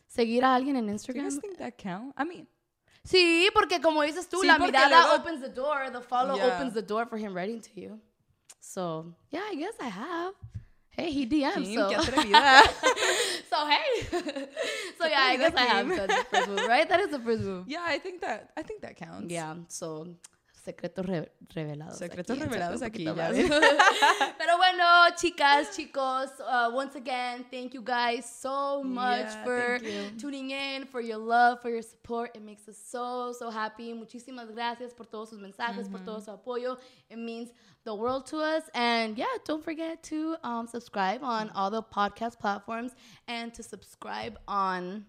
Seguir 0.09 0.45
a 0.45 0.55
alguien 0.55 0.77
en 0.77 0.87
Do 0.87 0.91
you 0.91 0.95
Instagram. 0.95 1.25
guys 1.25 1.39
think 1.41 1.59
that 1.59 1.77
count? 1.77 2.15
I 2.17 2.25
mean, 2.25 2.49
Sí, 3.07 3.49
porque 3.55 3.81
como 3.81 4.03
dices 4.03 4.29
tú, 4.29 4.41
Sí, 4.41 4.47
la 4.47 4.59
mirada 4.59 4.89
luego- 5.07 5.23
opens 5.23 5.41
the 5.41 5.49
door, 5.49 5.91
the 5.93 6.01
follow 6.01 6.37
Yeah. 6.37 6.57
opens 6.57 6.75
the 6.75 6.83
door 6.83 7.07
for 7.07 7.17
him 7.19 7.33
writing 7.35 7.61
to 7.61 7.71
you. 7.81 8.01
So, 8.61 9.15
yeah, 9.31 9.45
I 9.49 9.55
guess 9.55 9.75
I 9.81 9.89
have. 9.89 10.35
Hey, 10.91 11.11
he 11.13 11.27
DM'd, 11.27 11.67
so. 11.75 11.89
qué 11.89 11.97
atrevida. 12.01 12.63
so, 13.51 13.67
hey. 13.67 14.03
so, 14.99 15.07
yeah, 15.07 15.23
I 15.33 15.37
guess 15.37 15.55
I 15.55 15.61
have 15.67 15.89
done 15.89 16.09
the 16.09 16.25
first 16.31 16.49
move, 16.49 16.67
right? 16.67 16.89
That 16.89 17.01
is 17.01 17.11
the 17.11 17.19
first 17.21 17.43
move. 17.43 17.65
yeah, 17.69 17.85
I 17.87 17.99
think 17.99 18.21
that 18.23 18.51
I 18.57 18.63
think 18.63 18.81
that 18.81 18.97
counts. 18.97 19.31
Yeah, 19.33 19.55
so 19.69 20.09
secretos 20.67 21.07
re- 21.07 21.31
revelados. 21.55 21.99
Secretos 21.99 22.37
aquí, 22.37 22.45
revelados 22.45 22.83
aquí, 22.83 23.05
ya 23.05 23.13
ves. 23.15 23.49
Pero 24.39 24.57
bueno, 24.57 24.85
chicas, 25.17 25.75
chicos, 25.77 26.31
uh, 26.41 26.71
once 26.75 26.97
again, 26.97 27.45
thank 27.51 27.73
you 27.73 27.83
guys 27.83 28.25
so 28.29 28.83
much 28.83 29.27
Yeah, 29.27 29.45
for 29.45 29.79
tuning 30.19 30.51
in, 30.51 30.85
for 30.87 31.01
your 31.01 31.19
love, 31.19 31.61
for 31.63 31.71
your 31.71 31.83
support. 31.83 32.31
It 32.35 32.43
makes 32.43 32.69
us 32.69 32.77
so, 32.77 33.33
so 33.33 33.51
happy. 33.51 33.93
Muchísimas 33.95 34.51
gracias 34.53 34.93
por 34.93 35.07
todos 35.07 35.31
sus 35.31 35.39
mensajes, 35.39 35.89
por 35.89 36.01
todo 36.01 36.21
su 36.21 36.31
apoyo. 36.31 36.77
It 37.09 37.19
means 37.19 37.51
the 37.85 37.95
world 37.95 38.27
to 38.27 38.39
us. 38.39 38.65
And 38.75 39.17
yeah, 39.17 39.27
don't 39.45 39.63
forget 39.65 40.03
to 40.05 40.37
um, 40.43 40.67
subscribe 40.67 41.23
on 41.23 41.51
all 41.55 41.71
the 41.71 41.83
podcast 41.83 42.39
platforms 42.41 42.93
and 43.29 43.55
to 43.55 43.63
subscribe 43.63 44.39
on 44.49 45.07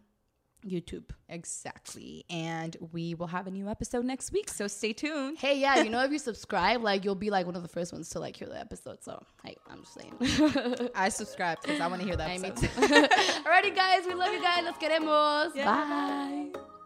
YouTube. 0.70 1.04
Exactly. 1.30 2.26
And 2.30 2.76
we 2.92 3.16
will 3.16 3.28
have 3.28 3.48
a 3.48 3.52
new 3.52 3.68
episode 3.68 4.06
next 4.06 4.32
week, 4.32 4.50
so 4.50 4.68
stay 4.68 4.94
tuned. 4.94 5.38
Hey, 5.38 5.60
yeah, 5.60 5.82
you 5.82 5.90
know, 5.90 6.04
if 6.04 6.12
you 6.12 6.20
subscribe, 6.20 6.82
like 6.84 7.04
you'll 7.06 7.16
be 7.16 7.30
like 7.30 7.46
one 7.46 7.56
of 7.56 7.62
the 7.64 7.68
first 7.68 7.92
ones 7.94 8.10
to 8.10 8.20
like 8.20 8.36
hear 8.36 8.48
the 8.48 8.60
episode. 8.60 9.04
So, 9.04 9.22
hey, 9.44 9.56
I'm 9.70 9.82
just 9.84 9.94
saying. 9.94 10.90
I 10.96 11.10
subscribe 11.10 11.62
because 11.62 11.80
I 11.80 11.88
want 11.88 12.02
to 12.02 12.08
hear 12.08 12.16
that 12.18 12.30
Ay, 12.30 12.38
me 12.38 12.50
episode. 12.50 12.70
too. 12.88 12.94
Alrighty, 13.46 13.76
guys, 13.76 14.06
we 14.06 14.14
love 14.14 14.34
you 14.34 14.42
guys. 14.42 14.64
Los 14.64 14.78
queremos. 14.78 15.56
Yeah, 15.56 15.66
Bye. 15.66 16.50
bye. 16.54 16.77